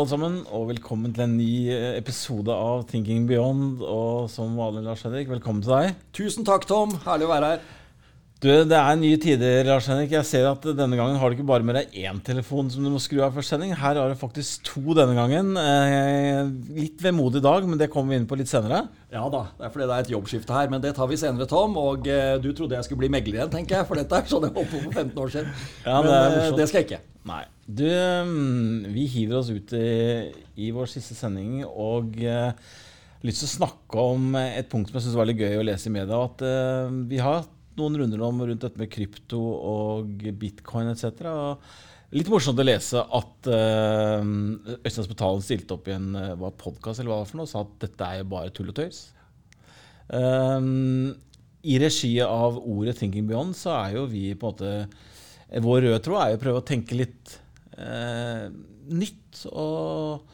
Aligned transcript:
alle 0.00 0.08
sammen, 0.08 0.36
og 0.48 0.70
velkommen 0.70 1.12
til 1.12 1.26
en 1.26 1.34
ny 1.36 1.68
eh, 1.74 1.98
episode 1.98 2.54
av 2.54 2.86
Thinking 2.88 3.26
Beyond. 3.28 3.82
Og 3.84 4.30
som 4.32 4.54
vanlig, 4.56 4.86
Lars 4.86 5.02
Henrik, 5.04 5.28
velkommen 5.28 5.60
til 5.64 5.74
deg. 5.74 5.98
Tusen 6.16 6.46
takk, 6.48 6.64
Tom. 6.68 6.94
Herlig 7.04 7.26
å 7.28 7.34
være 7.34 7.50
her. 7.52 7.68
Du, 8.40 8.48
Det 8.48 8.78
er 8.78 8.96
nye 8.96 9.18
tider, 9.20 9.66
Lars 9.68 9.90
Henrik. 9.90 10.14
Jeg 10.14 10.24
ser 10.24 10.46
at 10.48 10.64
denne 10.64 10.96
gangen 10.96 11.18
har 11.20 11.28
du 11.28 11.36
ikke 11.36 11.44
bare 11.50 11.66
med 11.66 11.76
deg 11.76 11.98
én 12.00 12.22
telefon 12.24 12.70
som 12.72 12.86
du 12.86 12.88
må 12.94 13.02
skru 13.02 13.20
av 13.26 13.36
før 13.36 13.44
sending. 13.44 13.74
Her 13.76 14.00
har 14.00 14.08
du 14.08 14.16
faktisk 14.16 14.64
to 14.70 14.96
denne 14.96 15.18
gangen. 15.18 15.52
Eh, 15.60 16.48
litt 16.78 17.04
vemodig 17.04 17.44
dag, 17.44 17.68
men 17.68 17.76
det 17.76 17.90
kommer 17.92 18.14
vi 18.14 18.22
inn 18.22 18.30
på 18.30 18.40
litt 18.40 18.48
senere. 18.48 18.86
Ja 19.12 19.26
da, 19.28 19.44
det 19.58 19.68
er 19.68 19.76
fordi 19.76 19.90
det 19.90 19.98
er 19.98 20.08
et 20.08 20.14
jobbskifte 20.16 20.56
her, 20.56 20.72
men 20.72 20.80
det 20.80 20.94
tar 20.96 21.12
vi 21.12 21.20
senere, 21.20 21.50
Tom. 21.50 21.76
Og 21.76 22.08
eh, 22.08 22.38
du 22.40 22.54
trodde 22.56 22.80
jeg 22.80 22.88
skulle 22.88 23.04
bli 23.04 23.12
megler 23.12 23.42
igjen, 23.42 23.52
tenker 23.52 23.82
jeg, 23.82 23.90
for 23.90 24.00
dette 24.00 24.16
er 24.16 24.32
sånn 24.32 24.48
jeg 24.48 24.56
holdt 24.56 24.72
på 24.72 24.84
for 24.86 25.00
15 25.04 25.24
år 25.26 25.36
siden. 25.36 25.56
Ja, 25.84 26.00
men 26.00 26.14
det 26.14 26.52
det 26.62 26.72
skal 26.72 26.86
jeg 26.86 26.92
ikke. 26.94 27.04
Nei. 27.28 27.42
Du, 27.66 27.86
mm, 27.86 28.88
vi 28.94 29.04
hiver 29.12 29.40
oss 29.40 29.50
ut 29.52 29.74
i, 29.76 30.30
i 30.56 30.70
vår 30.74 30.88
siste 30.90 31.14
sending 31.18 31.60
og 31.68 32.16
uh, 32.24 32.50
lyst 33.26 33.44
til 33.44 33.50
å 33.50 33.56
snakke 33.58 34.06
om 34.14 34.34
et 34.40 34.70
punkt 34.70 34.88
som 34.88 34.98
jeg 34.98 35.06
syns 35.06 35.18
var 35.18 35.26
veldig 35.26 35.44
gøy 35.44 35.60
å 35.60 35.66
lese 35.68 35.90
i 35.90 35.94
media. 35.94 36.24
At 36.24 36.42
uh, 36.42 36.88
vi 37.10 37.20
har 37.20 37.42
hatt 37.42 37.56
noen 37.78 38.00
runder 38.00 38.24
om 38.26 38.42
rundt 38.42 38.64
dette 38.64 38.80
med 38.80 38.90
krypto 38.92 39.38
og 39.40 40.26
bitcoin 40.40 40.90
etc. 40.90 41.30
Litt 42.10 42.30
morsomt 42.32 42.58
å 42.58 42.66
lese 42.66 43.04
at 43.04 43.48
uh, 43.52 44.24
Øystein 44.80 45.06
Spetalen 45.06 45.44
stilte 45.46 45.76
opp 45.76 45.86
i 45.86 45.94
en 45.94 46.10
uh, 46.16 46.50
podkast 46.58 46.98
eller 46.98 47.12
hva 47.12 47.20
det 47.20 47.26
var 47.26 47.30
for 47.30 47.38
noe, 47.38 47.46
og 47.46 47.52
sa 47.52 47.62
at 47.62 47.76
dette 47.84 48.08
er 48.08 48.22
jo 48.22 48.30
bare 48.32 48.54
tull 48.56 48.72
og 48.72 48.78
tøys. 48.80 49.04
Um, 50.10 51.12
I 51.62 51.76
regi 51.78 52.16
av 52.24 52.58
ordet 52.58 52.96
'Thinking 52.98 53.28
Beyond' 53.28 53.54
så 53.54 53.76
er 53.76 54.00
jo 54.00 54.08
vi 54.10 54.32
på 54.34 54.50
en 54.50 54.56
måte 54.56 54.72
Vår 55.50 55.82
røde 55.82 56.02
tråd 56.04 56.20
er 56.22 56.32
jo 56.32 56.38
å 56.38 56.42
prøve 56.44 56.60
å 56.60 56.66
tenke 56.66 56.98
litt 56.98 57.32
eh, 57.74 58.46
nytt. 58.90 59.42
Og 59.50 60.28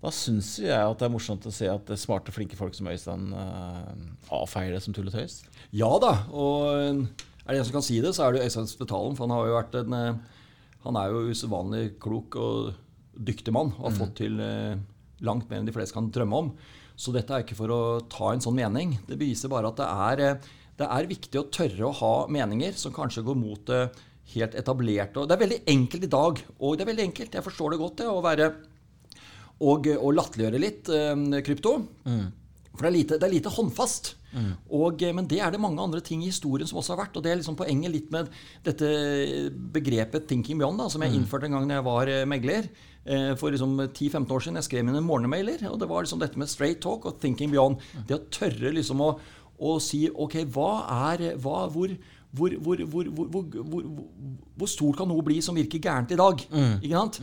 da 0.00 0.12
syns 0.12 0.54
jeg 0.60 0.76
at 0.76 1.00
det 1.00 1.08
er 1.08 1.14
morsomt 1.14 1.48
å 1.48 1.54
se 1.54 1.68
at 1.70 1.86
det 1.88 1.96
er 1.96 2.02
smarte, 2.02 2.34
flinke 2.34 2.58
folk 2.58 2.76
som 2.76 2.88
Øystein 2.92 3.30
eh, 3.36 4.04
avfeier 4.36 4.76
det 4.76 4.82
som 4.84 4.96
tull 4.96 5.08
og 5.08 5.16
tøys. 5.16 5.40
Ja 5.76 5.90
da, 6.02 6.12
og 6.32 6.68
eh, 6.74 7.26
er 7.46 7.56
det 7.56 7.62
en 7.62 7.66
som 7.70 7.78
kan 7.78 7.86
si 7.86 7.98
det, 8.04 8.12
så 8.16 8.26
er 8.26 8.36
det 8.36 8.44
Øystein 8.46 8.68
Spetalen. 8.68 9.16
For 9.16 9.26
han 9.26 9.36
har 9.36 9.48
jo 9.48 9.56
vært 9.58 9.80
en 9.80 9.96
eh, 9.96 10.36
Han 10.84 10.96
er 10.96 11.12
jo 11.12 11.26
usedvanlig 11.28 11.98
klok 12.00 12.36
og 12.40 12.70
dyktig 13.12 13.52
mann 13.52 13.74
og 13.76 13.90
har 13.90 13.96
fått 13.98 14.14
til 14.22 14.38
eh, 14.40 14.78
langt 15.26 15.50
mer 15.50 15.60
enn 15.60 15.68
de 15.68 15.74
fleste 15.76 15.96
kan 15.96 16.08
drømme 16.12 16.44
om. 16.44 16.52
Så 17.00 17.12
dette 17.12 17.32
er 17.32 17.44
ikke 17.44 17.58
for 17.58 17.72
å 17.72 17.80
ta 18.12 18.30
en 18.32 18.40
sånn 18.44 18.56
mening. 18.56 18.94
Det 19.08 19.18
beviser 19.20 19.52
bare 19.52 19.68
at 19.68 19.80
det 19.80 19.88
er, 19.88 20.22
eh, 20.24 20.48
det 20.80 20.88
er 20.88 21.10
viktig 21.10 21.40
å 21.40 21.48
tørre 21.52 21.88
å 21.88 21.96
ha 22.00 22.14
meninger 22.32 22.76
som 22.80 22.94
kanskje 22.96 23.24
går 23.26 23.36
mot 23.40 23.66
det 23.68 23.82
helt 24.34 24.58
etablerte. 24.58 25.22
Og 25.22 25.28
det 25.28 25.36
er 25.36 25.44
veldig 25.44 25.62
enkelt 25.74 26.06
i 26.06 26.12
dag, 26.16 26.42
og 26.58 26.76
det 26.76 26.84
er 26.84 26.92
veldig 26.92 27.08
enkelt, 27.10 27.38
jeg 27.38 27.46
forstår 27.46 27.74
det 27.74 27.80
godt, 27.80 27.96
det, 28.02 28.10
å 28.10 28.24
være 28.24 28.50
og, 29.60 29.90
og 29.92 30.14
latterliggjøre 30.16 30.60
litt 30.62 30.88
eh, 30.94 31.40
krypto. 31.44 31.74
For 32.70 32.86
det 32.86 32.90
er 32.90 32.96
lite, 32.96 33.18
det 33.20 33.26
er 33.26 33.34
lite 33.34 33.52
håndfast. 33.52 34.14
Og, 34.70 35.02
eh, 35.02 35.14
men 35.16 35.26
det 35.28 35.40
er 35.42 35.52
det 35.52 35.60
mange 35.62 35.82
andre 35.82 36.00
ting 36.04 36.22
i 36.22 36.30
historien 36.30 36.68
som 36.68 36.78
også 36.80 36.94
har 36.94 37.02
vært. 37.02 37.18
Og 37.18 37.24
det 37.24 37.32
er 37.32 37.40
liksom 37.40 37.58
poenget 37.58 37.92
litt 37.92 38.12
med 38.14 38.30
dette 38.66 38.86
begrepet 39.74 40.28
'thinking 40.28 40.60
beyond', 40.60 40.78
da, 40.78 40.88
som 40.88 41.02
jeg 41.02 41.14
innførte 41.18 41.50
en 41.50 41.58
gang 41.58 41.68
da 41.68 41.80
jeg 41.80 41.88
var 41.88 42.08
eh, 42.08 42.24
megler. 42.24 42.70
Eh, 43.04 43.34
for 43.36 43.50
liksom 43.50 43.76
10-15 43.80 44.30
år 44.30 44.40
siden. 44.40 44.60
Jeg 44.60 44.68
skrev 44.68 44.84
mine 44.84 45.02
morgenmailer. 45.02 45.66
Og 45.70 45.80
det 45.80 45.88
var 45.88 46.02
liksom 46.02 46.20
dette 46.20 46.38
med 46.38 46.48
straight 46.48 46.80
talk 46.80 47.04
og 47.06 47.18
'thinking 47.18 47.50
beyond'. 47.50 47.80
Det 48.06 48.16
å 48.16 48.28
tørre 48.30 48.72
liksom 48.72 49.00
å, 49.00 49.18
å 49.58 49.78
si 49.80 50.08
OK, 50.08 50.44
hva 50.46 50.86
er 51.10 51.36
hva, 51.36 51.66
hvor, 51.68 51.88
hvor, 52.36 52.54
hvor, 52.62 52.82
hvor, 52.92 53.08
hvor, 53.10 53.30
hvor, 53.34 53.62
hvor, 53.72 53.86
hvor 54.60 54.70
stort 54.70 55.00
kan 55.00 55.08
noe 55.10 55.24
bli 55.26 55.40
som 55.42 55.56
virker 55.58 55.82
gærent 55.82 56.12
i 56.14 56.18
dag? 56.20 56.44
Ikke 56.80 56.94
sant? 56.94 57.20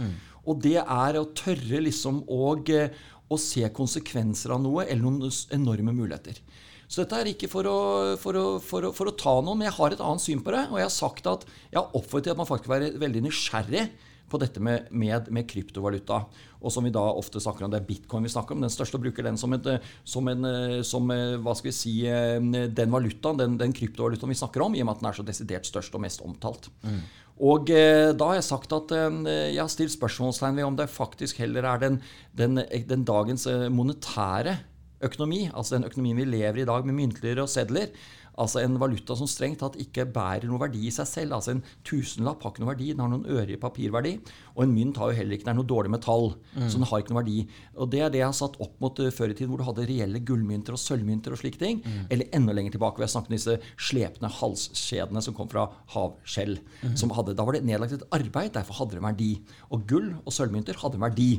Og 0.47 0.62
det 0.63 0.78
er 0.79 1.19
å 1.19 1.28
tørre 1.35 1.81
liksom 1.84 2.22
å, 2.31 2.53
å 2.56 3.40
se 3.40 3.67
konsekvenser 3.75 4.53
av 4.56 4.62
noe, 4.63 4.85
eller 4.85 5.03
noen 5.03 5.31
enorme 5.56 5.96
muligheter. 5.96 6.40
Så 6.88 7.01
dette 7.03 7.17
er 7.19 7.28
ikke 7.34 7.50
for 7.51 7.67
å, 7.67 7.79
for, 8.19 8.38
å, 8.40 8.46
for, 8.63 8.88
å, 8.88 8.94
for 8.96 9.12
å 9.12 9.16
ta 9.19 9.34
noen, 9.44 9.59
men 9.59 9.67
jeg 9.67 9.75
har 9.75 9.96
et 9.96 10.03
annet 10.03 10.23
syn 10.23 10.44
på 10.44 10.53
det. 10.56 10.66
Og 10.72 10.79
jeg 10.79 10.88
har 10.88 10.94
sagt 10.96 11.28
at 11.28 11.44
jeg 11.67 11.79
har 11.81 11.90
oppfordret 11.91 12.29
til 12.29 12.35
at 12.35 12.40
man 12.40 12.47
faktisk 12.47 12.69
skal 12.69 12.78
være 12.78 13.01
veldig 13.01 13.23
nysgjerrig 13.25 13.84
på 14.28 14.40
dette 14.42 14.62
med, 14.64 14.90
med, 14.92 15.30
med, 15.34 15.48
kryptovaluta. 15.50 16.24
Og 16.58 16.74
som 16.74 16.88
vi 16.88 16.94
da 16.94 17.04
ofte 17.16 17.40
snakker 17.44 17.66
om, 17.66 17.72
det 17.72 17.80
er 17.82 17.88
bitcoin 17.88 18.26
vi 18.26 18.34
snakker 18.34 18.56
om. 18.56 18.66
Den 18.66 18.74
største 18.74 19.00
bruker 19.00 19.24
den 19.28 19.38
som, 19.40 19.54
et, 19.56 19.70
som 20.08 20.28
en 20.32 20.50
som, 20.88 21.08
hva 21.44 21.54
skal 21.56 21.70
vi 21.70 21.76
si, 21.78 21.94
den 22.02 22.92
valutaen, 22.92 23.40
den, 23.40 23.60
den 23.62 23.76
kryptovalutaen 23.78 24.34
vi 24.34 24.40
snakker 24.40 24.66
om, 24.66 24.76
i 24.76 24.82
og 24.84 24.90
med 24.90 24.98
at 24.98 25.04
den 25.04 25.12
er 25.12 25.20
så 25.20 25.28
desidert 25.28 25.70
størst 25.70 25.96
og 25.96 26.04
mest 26.04 26.26
omtalt. 26.26 26.72
Mm. 26.82 27.02
Og 27.38 27.70
eh, 27.70 28.12
da 28.18 28.32
har 28.32 28.40
jeg 28.40 28.48
sagt 28.48 28.74
at 28.74 28.94
eh, 28.98 29.18
jeg 29.54 29.62
har 29.62 29.70
stilt 29.70 29.94
spørsmålstegn 29.94 30.58
ved 30.58 30.66
om 30.66 30.78
det 30.78 30.90
faktisk 30.90 31.44
heller 31.44 31.68
er 31.70 31.84
den, 31.84 32.00
den, 32.38 32.64
den 32.90 33.06
dagens 33.06 33.46
eh, 33.50 33.68
monetære 33.70 34.58
økonomi, 35.06 35.46
altså 35.54 35.76
den 35.76 35.86
økonomien 35.86 36.18
vi 36.18 36.26
lever 36.26 36.64
i 36.64 36.66
i 36.66 36.70
dag 36.70 36.88
med 36.88 36.98
myntligere 36.98 37.46
og 37.46 37.52
sedler, 37.54 37.92
altså 38.38 38.62
en 38.62 38.78
valuta 38.81 39.16
som 39.18 39.30
strengt 39.30 39.59
tatt 39.64 39.78
ikke 39.81 40.06
bærer 40.14 40.48
noe 40.50 40.62
verdi 40.62 40.84
i 40.88 40.94
seg 40.94 41.08
selv. 41.09 41.38
altså 41.38 41.56
En 41.56 41.64
tusenlapp 41.88 42.44
har 42.44 42.53
ikke 42.53 42.64
noe 42.64 42.72
verdi, 42.72 42.90
den 42.94 43.03
har 43.03 43.12
noen 43.12 43.25
øre 43.25 43.56
i 43.56 43.59
papirverdi. 43.62 44.14
Og 44.56 44.64
en 44.66 44.74
mynt 44.74 45.00
har 45.02 45.12
jo 45.12 45.18
heller 45.20 45.38
ikke, 45.38 45.48
det 45.48 45.53
er 45.53 45.59
noe 45.59 45.70
dårlig 45.70 45.94
metall, 45.94 46.30
mm. 46.53 46.66
så 46.68 46.80
den 46.80 46.88
har 46.90 47.03
ikke 47.03 47.14
noe 47.14 47.22
verdi. 47.22 47.38
Og 47.78 47.92
det 47.94 48.02
er 48.06 48.12
det 48.14 48.22
jeg 48.22 48.30
har 48.30 48.38
satt 48.38 48.59
opp 48.64 48.76
mot 48.84 49.02
uh, 49.02 49.12
før 49.14 49.34
i 49.34 49.38
tiden, 49.38 49.52
hvor 49.53 49.64
du 49.64 49.68
hadde 49.68 49.88
reelle 49.90 50.22
gullmynter 50.28 50.78
og 50.78 50.81
sølvmynter 50.84 51.36
og 51.36 51.42
slike 51.42 51.62
ting. 51.62 51.81
Mm. 51.86 52.03
Eller 52.14 52.38
enda 52.40 52.58
lenger 52.58 52.78
tilbake, 52.78 53.00
hvor 53.00 53.08
jeg 53.08 53.16
snakket 53.16 53.34
om 53.34 53.38
disse 53.38 53.58
slepne 53.90 54.34
halskjedene 54.40 55.24
som 55.26 55.38
kom 55.38 55.50
fra 55.53 55.70
havskjell. 55.96 56.59
Mm. 56.84 56.97
Som 57.00 57.16
hadde, 57.18 57.38
da 57.38 57.47
var 57.47 57.58
det 57.58 57.66
nedlagt 57.68 57.97
et 57.97 58.06
arbeid, 58.16 58.53
derfor 58.58 58.84
hadde 58.84 58.97
det 58.97 59.02
en 59.02 59.09
verdi. 59.09 59.31
Og 59.74 59.88
gull 59.90 60.14
og 60.24 60.36
sølvmynter 60.36 60.78
hadde 60.84 61.02
en 61.02 61.08
verdi. 61.08 61.31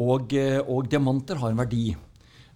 Og, 0.00 0.30
uh, 0.30 0.60
og 0.70 0.86
diamanter 0.92 1.42
har 1.42 1.50
en 1.50 1.64
verdi. 1.64 1.88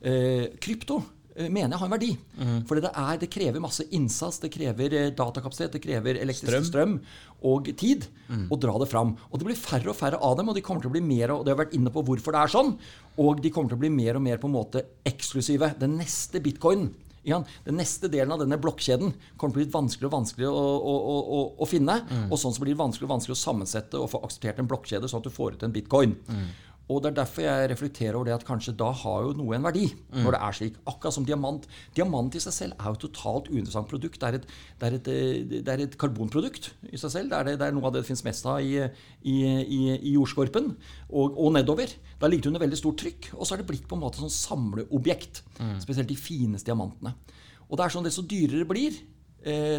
Eh, 0.04 0.50
krypto 0.60 0.98
mener 1.34 1.74
jeg 1.74 1.80
har 1.80 1.88
en 1.88 1.94
verdi. 1.96 2.10
Mm. 2.38 2.56
For 2.68 2.78
det, 2.78 2.90
det, 3.20 3.30
krever 3.32 3.62
masse 3.62 3.86
innsats, 3.96 4.40
det 4.42 4.52
krever 4.54 4.96
datakapasitet, 5.16 5.76
det 5.76 5.82
krever 5.84 6.20
elektrisk 6.22 6.50
strøm, 6.50 6.68
strøm 6.68 6.98
og 7.44 7.70
tid 7.80 8.06
mm. 8.28 8.46
å 8.54 8.58
dra 8.60 8.76
det 8.82 8.90
fram. 8.90 9.14
Og 9.30 9.40
det 9.40 9.48
blir 9.48 9.58
færre 9.58 9.90
og 9.92 9.98
færre 9.98 10.20
av 10.22 10.36
dem, 10.38 10.50
og 10.50 10.58
de 10.58 10.64
kommer 10.64 10.84
til 10.84 10.92
å 10.92 10.96
bli 10.96 11.04
mer, 11.04 11.34
og 11.34 11.46
det 11.46 11.54
har 11.54 11.62
vært 11.64 11.74
inne 11.78 11.92
på 11.94 12.04
hvorfor 12.06 12.36
det 12.36 12.44
er 12.44 12.54
sånn, 12.54 12.76
og 13.20 13.42
de 13.42 13.52
kommer 13.54 13.72
til 13.72 13.80
å 13.80 13.84
bli 13.84 13.92
mer 13.94 14.18
og 14.18 14.26
mer 14.26 14.42
på 14.42 14.50
en 14.50 14.56
måte 14.56 14.84
eksklusive. 15.06 15.74
Den 15.80 15.98
neste 16.00 16.42
bitcoinen 16.44 16.92
ja, 17.24 17.38
den 17.64 17.78
neste 17.80 18.10
delen 18.12 18.34
av 18.34 18.42
denne 18.42 18.58
blokkjeden 18.60 19.14
kommer 19.40 19.54
til 19.54 19.62
å 19.62 19.62
bli 19.62 19.72
vanskeligere 19.72 20.10
og 20.10 20.16
vanskeligere 20.18 20.52
å, 20.60 20.74
å, 20.92 21.14
å, 21.38 21.38
å 21.64 21.68
finne. 21.68 21.96
Mm. 22.04 22.26
Og 22.28 22.40
sånn 22.40 22.52
så 22.52 22.60
blir 22.60 22.74
det 22.74 22.82
vanskelig 22.82 23.08
og 23.08 23.14
vanskelig 23.14 23.36
å 23.36 23.40
sammensette 23.40 24.00
og 24.00 24.10
få 24.12 24.20
akseptert 24.26 24.60
en 24.60 24.68
blokkjede, 24.68 25.08
sånn 25.08 25.24
at 25.24 25.28
du 25.30 25.32
får 25.32 25.56
ut 25.56 25.64
en 25.64 25.72
bitcoin. 25.72 26.12
Mm. 26.28 26.44
Og 26.92 27.00
det 27.00 27.10
er 27.10 27.16
derfor 27.16 27.44
jeg 27.46 27.68
reflekterer 27.70 28.16
over 28.18 28.28
det 28.28 28.34
at 28.34 28.44
kanskje 28.44 28.74
da 28.76 28.90
har 28.92 29.22
jo 29.24 29.32
noe 29.38 29.54
en 29.56 29.64
verdi. 29.64 29.86
Mm. 30.12 30.20
Når 30.26 30.36
det 30.36 30.40
er 30.46 30.56
slik. 30.58 30.74
Akkurat 30.90 31.16
som 31.16 31.24
diamant. 31.24 31.64
Diamant 31.96 32.36
i 32.36 32.42
seg 32.44 32.56
selv 32.56 32.76
er 32.76 32.90
jo 32.90 32.98
et 32.98 33.04
totalt 33.06 33.48
uinteressant 33.48 33.88
produkt. 33.88 34.20
Det 34.20 34.28
er 34.28 34.38
et, 34.38 34.50
det 34.80 34.88
er 34.88 34.98
et, 34.98 35.08
det 35.54 35.74
er 35.74 35.84
et 35.86 35.96
karbonprodukt 36.00 36.72
i 36.90 37.00
seg 37.00 37.14
selv. 37.14 37.32
Det 37.32 37.38
er, 37.38 37.48
det, 37.48 37.56
det 37.62 37.68
er, 37.70 37.76
noe 37.76 37.88
av 37.88 37.96
det 37.96 38.04
det 38.04 38.10
finnes 38.10 38.26
mest 38.26 38.50
av 38.50 38.60
i, 38.60 38.76
i, 39.24 39.36
i, 39.62 39.80
i 39.96 40.12
jordskorpen 40.18 40.74
og, 40.74 41.38
og, 41.38 41.48
nedover. 41.56 41.96
Da 42.20 42.28
ligger 42.28 42.50
det 42.50 42.52
under 42.52 42.66
veldig 42.66 42.82
stort 42.82 43.00
trykk. 43.00 43.32
Og 43.38 43.48
så 43.48 43.56
er 43.56 43.64
det 43.64 43.70
blitt 43.72 43.88
på 43.88 43.96
en 43.96 44.04
måte 44.04 44.20
sånn 44.20 44.36
samleobjekt. 44.36 45.40
Mm. 45.56 45.78
Spesielt 45.86 46.12
de 46.12 46.20
fineste 46.20 46.68
diamantene. 46.68 47.16
Og 47.64 47.78
det 47.78 47.86
er 47.86 47.96
sånn 47.96 48.04
desto 48.04 48.26
dyrere 48.28 48.60
det 48.60 48.68
blir, 48.68 49.00
Eh, 49.02 49.13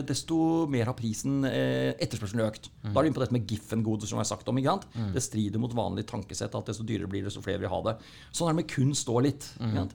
desto 0.06 0.38
mer 0.72 0.92
har 0.92 0.98
prisen 0.98 1.46
eh, 1.50 1.94
etterspørselen 1.98 2.46
økt. 2.46 2.70
Mm. 2.84 2.92
Da 2.92 3.00
er 3.00 3.02
du 3.02 3.10
inne 3.10 3.18
på 3.18 3.24
dette 3.24 3.36
med 3.36 3.48
Giffen-godet 3.50 4.10
som 4.10 4.20
jeg 4.20 4.26
har 4.26 4.32
sagt 4.32 4.52
om. 4.52 4.60
ikke 4.62 4.76
sant? 4.76 4.86
Mm. 4.94 5.10
Det 5.16 5.24
strider 5.26 5.64
mot 5.64 5.74
vanlig 5.76 6.06
tankesett 6.10 6.58
at 6.58 6.70
desto 6.72 6.86
dyrere 6.88 7.10
blir 7.10 7.24
det, 7.24 7.32
desto 7.32 7.44
flere 7.46 7.64
vil 7.64 7.74
ha 7.74 7.82
det. 7.90 7.96
Sånn 8.30 8.50
er 8.50 8.56
det 8.56 8.62
med 8.64 8.72
kunst 8.76 9.10
òg 9.12 9.26
litt. 9.30 9.50
Mm. 9.58 9.90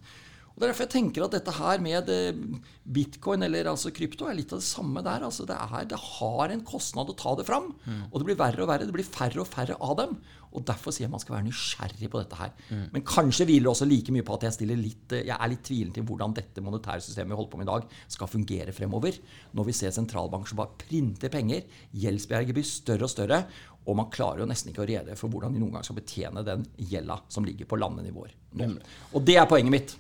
Og 0.51 0.59
Det 0.59 0.67
er 0.67 0.73
derfor 0.73 0.87
jeg 0.87 0.93
tenker 0.97 1.25
at 1.25 1.35
dette 1.37 1.55
her 1.57 1.81
med 1.85 2.11
bitcoin 2.91 3.47
eller 3.47 3.71
altså 3.71 3.93
krypto 3.95 4.27
er 4.29 4.37
litt 4.37 4.53
av 4.53 4.61
det 4.61 4.67
samme 4.67 5.01
der. 5.07 5.25
altså 5.25 5.47
Det, 5.49 5.57
er, 5.57 5.87
det 5.89 6.01
har 6.01 6.53
en 6.53 6.65
kostnad 6.67 7.13
å 7.13 7.17
ta 7.17 7.37
det 7.39 7.47
fram. 7.49 7.71
Og 8.11 8.19
det 8.19 8.29
blir 8.29 8.41
verre 8.41 8.65
og 8.65 8.69
verre. 8.69 8.89
Det 8.89 8.97
blir 8.97 9.07
færre 9.07 9.41
og 9.41 9.49
færre 9.49 9.79
av 9.81 9.97
dem. 10.03 10.19
Og 10.51 10.65
Derfor 10.67 10.93
sier 10.93 11.07
jeg 11.07 11.13
man 11.13 11.23
skal 11.23 11.37
være 11.37 11.47
nysgjerrig 11.47 12.11
på 12.11 12.21
dette 12.21 12.39
her. 12.41 12.51
Mm. 12.69 12.85
Men 12.97 13.07
kanskje 13.07 13.47
hviler 13.47 13.69
det 13.69 13.73
også 13.73 13.89
like 13.89 14.15
mye 14.15 14.27
på 14.27 14.37
at 14.37 14.47
jeg, 14.49 14.69
litt, 14.75 15.15
jeg 15.15 15.37
er 15.37 15.53
litt 15.53 15.65
tvilende 15.67 15.97
til 15.97 16.07
hvordan 16.09 16.35
dette 16.37 16.65
monetære 16.67 17.07
systemet 17.07 17.33
vi 17.33 17.39
holder 17.39 17.53
på 17.55 17.61
med 17.61 17.69
i 17.69 17.71
dag, 17.71 17.97
skal 18.17 18.33
fungere 18.35 18.75
fremover. 18.75 19.21
Når 19.57 19.71
vi 19.71 19.77
ser 19.81 19.95
sentralbanker 19.95 20.51
som 20.51 20.61
bare 20.61 20.77
printer 20.83 21.33
penger, 21.33 21.65
gjeldsbjerget 22.03 22.59
blir 22.59 22.67
større 22.67 23.07
og 23.07 23.15
større, 23.15 23.45
og 23.87 23.97
man 23.97 24.11
klarer 24.13 24.43
jo 24.43 24.51
nesten 24.51 24.75
ikke 24.75 24.85
å 24.85 24.91
rede 24.91 25.17
for 25.17 25.33
hvordan 25.33 25.55
de 25.55 25.63
noen 25.63 25.79
gang 25.79 25.87
skal 25.87 25.97
betjene 25.97 26.45
den 26.47 26.67
gjelda 26.91 27.23
som 27.33 27.47
ligger 27.47 27.69
på 27.71 27.79
landenivåer. 27.81 28.35
Og 29.15 29.25
det 29.25 29.39
er 29.41 29.49
poenget 29.51 29.73
mitt. 29.73 29.97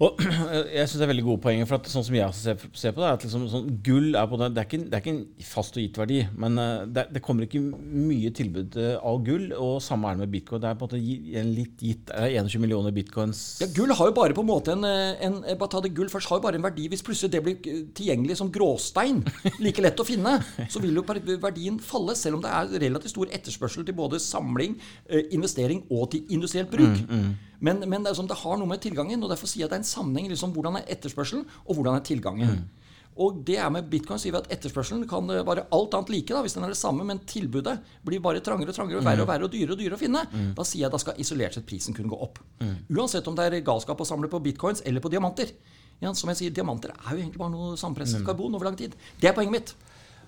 Og 0.00 0.16
jeg 0.76 0.88
synes 0.88 0.96
det 0.96 1.04
er 1.04 1.10
veldig 1.10 1.26
gode 1.26 1.42
poenger. 1.44 1.68
For 1.68 1.76
at 1.76 1.90
sånn 1.92 2.06
som 2.06 2.16
jeg 2.16 2.36
ser, 2.36 2.62
ser 2.72 2.94
på 2.96 3.02
det, 3.02 3.08
er 3.08 3.18
at 3.18 3.24
liksom, 3.26 3.44
sånn, 3.52 3.68
gull 3.84 4.16
er 4.16 4.28
på 4.30 4.38
det, 4.40 4.48
det, 4.56 4.62
er 4.62 4.68
ikke, 4.68 4.80
det 4.86 4.96
er 4.96 5.04
ikke 5.04 5.12
en 5.12 5.48
fast 5.50 5.76
og 5.76 5.84
gitt 5.84 6.00
verdi. 6.00 6.20
Men 6.40 6.56
uh, 6.60 6.86
det, 6.88 7.06
det, 7.12 7.22
kommer 7.24 7.44
ikke 7.44 7.60
mye 7.60 8.32
tilbud 8.36 8.78
uh, 8.80 8.94
av 9.10 9.20
gull. 9.26 9.50
Og 9.58 9.74
samme 9.84 10.08
er 10.08 10.16
det 10.16 10.24
med 10.24 10.32
bitcoin. 10.32 10.62
Det 10.64 10.70
er 10.70 10.78
på 10.80 10.88
en 10.88 10.94
måte 10.94 11.42
en 11.42 11.52
litt 11.58 11.84
gitt 11.84 12.14
uh, 12.14 12.28
21 12.30 12.64
millioner 12.64 12.96
bitcoins. 12.96 13.42
Ja, 13.60 13.68
Gull 13.76 13.92
har 13.96 14.08
jo 14.08 14.16
bare 14.16 14.36
på 14.36 14.44
en 14.44 14.50
måte 14.50 14.72
en, 14.74 14.86
en, 14.86 15.38
Bare 15.60 15.70
ta 15.72 15.82
det 15.84 15.92
gull 15.96 16.08
først, 16.12 16.30
har 16.30 16.40
jo 16.40 16.44
bare 16.46 16.58
en 16.58 16.64
verdi 16.64 16.86
hvis 16.90 17.04
plutselig 17.04 17.34
det 17.34 17.42
blir 17.44 17.60
tilgjengelig 17.96 18.38
som 18.40 18.50
gråstein. 18.52 19.20
Like 19.64 19.84
lett 19.84 20.00
å 20.00 20.08
finne. 20.08 20.38
Så 20.72 20.80
vil 20.80 20.96
jo 20.96 21.04
verdien 21.04 21.76
falle, 21.84 22.16
selv 22.16 22.38
om 22.38 22.44
det 22.44 22.54
er 22.56 22.72
relativt 22.86 23.12
stor 23.12 23.28
etterspørsel 23.36 23.84
til 23.84 23.96
både 23.96 24.20
samling, 24.22 24.78
eh, 25.10 25.28
investering 25.36 25.84
og 25.90 26.10
til 26.14 26.24
industrielt 26.32 26.72
bruk. 26.72 27.04
Mm, 27.04 27.20
mm. 27.28 27.49
Men, 27.60 27.82
men 27.92 28.04
det, 28.06 28.14
sånn, 28.16 28.28
det, 28.30 28.38
har 28.40 28.60
noe 28.60 28.68
med 28.70 28.82
tilgangen, 28.82 29.22
og 29.24 29.32
derfor 29.32 29.50
sier 29.50 29.64
jeg 29.64 29.68
at 29.68 29.74
det 29.74 29.80
er 29.80 29.84
en 29.84 29.90
sammenheng. 29.90 30.30
Liksom, 30.32 30.52
hvordan 30.56 30.80
er 30.80 30.92
etterspørselen, 30.96 31.46
og 31.66 31.76
hvordan 31.76 31.98
er 31.98 32.06
tilgangen? 32.06 32.60
Mm. 32.62 32.90
Og 33.20 33.40
det 33.44 33.56
er 33.60 33.68
med 33.74 33.88
bitcoin 33.90 34.20
sier 34.22 34.32
vi 34.32 34.38
at 34.38 34.52
etterspørselen 34.54 35.02
kan 35.10 35.26
være 35.26 35.66
alt 35.74 35.96
annet 35.98 36.12
like, 36.14 36.32
da, 36.32 36.40
hvis 36.44 36.54
den 36.56 36.64
er 36.64 36.72
det 36.72 36.78
samme, 36.78 37.04
men 37.04 37.20
tilbudet 37.28 37.74
blir 38.06 38.22
bare 38.24 38.40
trangere 38.44 38.72
og 38.72 38.78
trangere, 38.78 39.02
og 39.02 39.04
verre 39.08 39.24
og 39.24 39.28
mm. 39.28 39.32
verre 39.32 39.48
og 39.48 39.52
dyrere 39.52 39.74
og 39.74 39.82
dyrere 39.82 39.98
å 39.98 40.00
finne. 40.00 40.22
Mm. 40.30 40.46
Da 40.56 40.64
sier 40.64 40.86
jeg 40.86 40.94
da 40.94 41.02
skal 41.02 41.20
isolert 41.20 41.58
sett 41.58 41.66
prisen 41.68 41.96
kunne 41.96 42.12
gå 42.12 42.20
opp. 42.28 42.40
Mm. 42.62 42.72
Uansett 42.96 43.28
om 43.28 43.36
det 43.36 43.50
er 43.50 43.58
galskap 43.66 44.00
å 44.00 44.08
samle 44.08 44.30
på 44.32 44.40
bitcoins 44.46 44.80
eller 44.88 45.04
på 45.04 45.12
diamanter. 45.12 45.52
Ja, 46.00 46.14
som 46.16 46.32
jeg 46.32 46.38
sier, 46.38 46.52
Diamanter 46.56 46.94
er 46.94 47.12
jo 47.12 47.20
egentlig 47.20 47.42
bare 47.42 47.52
noe 47.52 47.76
sampresset 47.76 48.22
mm. 48.22 48.26
karbon 48.30 48.54
over 48.56 48.70
lang 48.70 48.76
tid. 48.78 48.94
Det 49.20 49.28
er 49.28 49.36
poenget 49.36 49.52
mitt. 49.58 49.74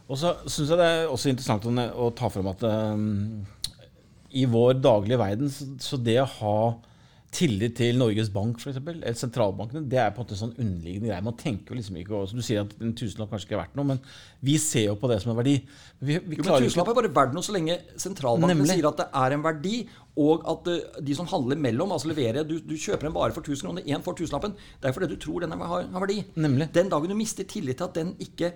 Og 0.05 0.19
så 0.21 0.35
syns 0.45 0.69
jeg 0.75 0.81
det 0.83 0.89
er 0.91 1.09
også 1.09 1.31
interessant 1.33 1.65
å, 1.65 1.73
å 1.73 2.11
ta 2.17 2.29
fram 2.29 2.51
at 2.51 2.65
um, 2.69 3.07
i 4.37 4.45
vår 4.49 4.83
daglige 4.85 5.21
verden, 5.21 5.53
så, 5.53 5.71
så 5.81 5.97
det 5.97 6.19
å 6.21 6.29
ha 6.29 6.57
tillit 7.33 7.79
til 7.79 7.97
Norges 7.97 8.29
Bank, 8.33 8.59
f.eks., 8.61 8.77
eller 8.77 9.15
sentralbankene, 9.17 9.87
det 9.89 9.99
er 10.03 10.11
på 10.13 10.21
en 10.21 10.27
måte 10.27 10.37
sånn 10.37 10.53
underliggende 10.53 11.09
greie. 11.09 11.25
Man 11.25 11.37
tenker 11.41 11.73
jo 11.73 11.79
liksom 11.79 11.97
ikke 12.01 12.21
Du 12.29 12.43
sier 12.45 12.67
at 12.67 12.75
en 12.77 12.93
tusenlapp 12.99 13.33
kanskje 13.33 13.49
ikke 13.49 13.57
er 13.57 13.63
verdt 13.63 13.79
noe, 13.79 13.89
men 13.89 14.03
vi 14.45 14.59
ser 14.61 14.91
jo 14.91 14.99
på 15.01 15.09
det 15.09 15.17
som 15.23 15.33
en 15.33 15.39
verdi. 15.39 15.55
Vi, 16.03 16.19
vi 16.19 16.39
jo, 16.39 16.45
men 16.45 16.67
tusenlapp 16.67 16.93
er 16.93 16.99
bare 17.01 17.13
verdt 17.17 17.37
noe 17.37 17.47
så 17.47 17.55
lenge 17.57 17.79
sentralbanken 18.01 18.69
sier 18.69 18.91
at 18.91 19.01
det 19.01 19.09
er 19.23 19.37
en 19.39 19.47
verdi, 19.47 19.81
og 20.21 20.45
at 20.53 20.69
uh, 20.69 21.01
de 21.09 21.17
som 21.17 21.31
handler 21.31 21.63
mellom, 21.69 21.97
altså 21.97 22.13
leverer 22.13 22.45
du, 22.45 22.59
du, 22.61 22.77
kjøper 22.77 23.09
en 23.09 23.17
vare 23.17 23.33
for 23.33 23.41
1000 23.41 23.65
kroner, 23.65 23.89
én 23.89 24.05
får 24.05 24.19
tusenlappen. 24.21 24.53
Det 24.83 24.91
er 24.91 24.97
fordi 24.99 25.09
du 25.15 25.17
tror 25.23 25.47
den 25.47 25.57
har, 25.57 25.89
har 25.89 26.05
verdi. 26.05 26.21
Nemlig. 26.37 26.69
Den 26.77 26.93
dagen 26.93 27.15
du 27.15 27.17
mister 27.17 27.49
tillit 27.49 27.81
til 27.81 27.89
at 27.89 27.97
den 27.97 28.13
ikke 28.21 28.53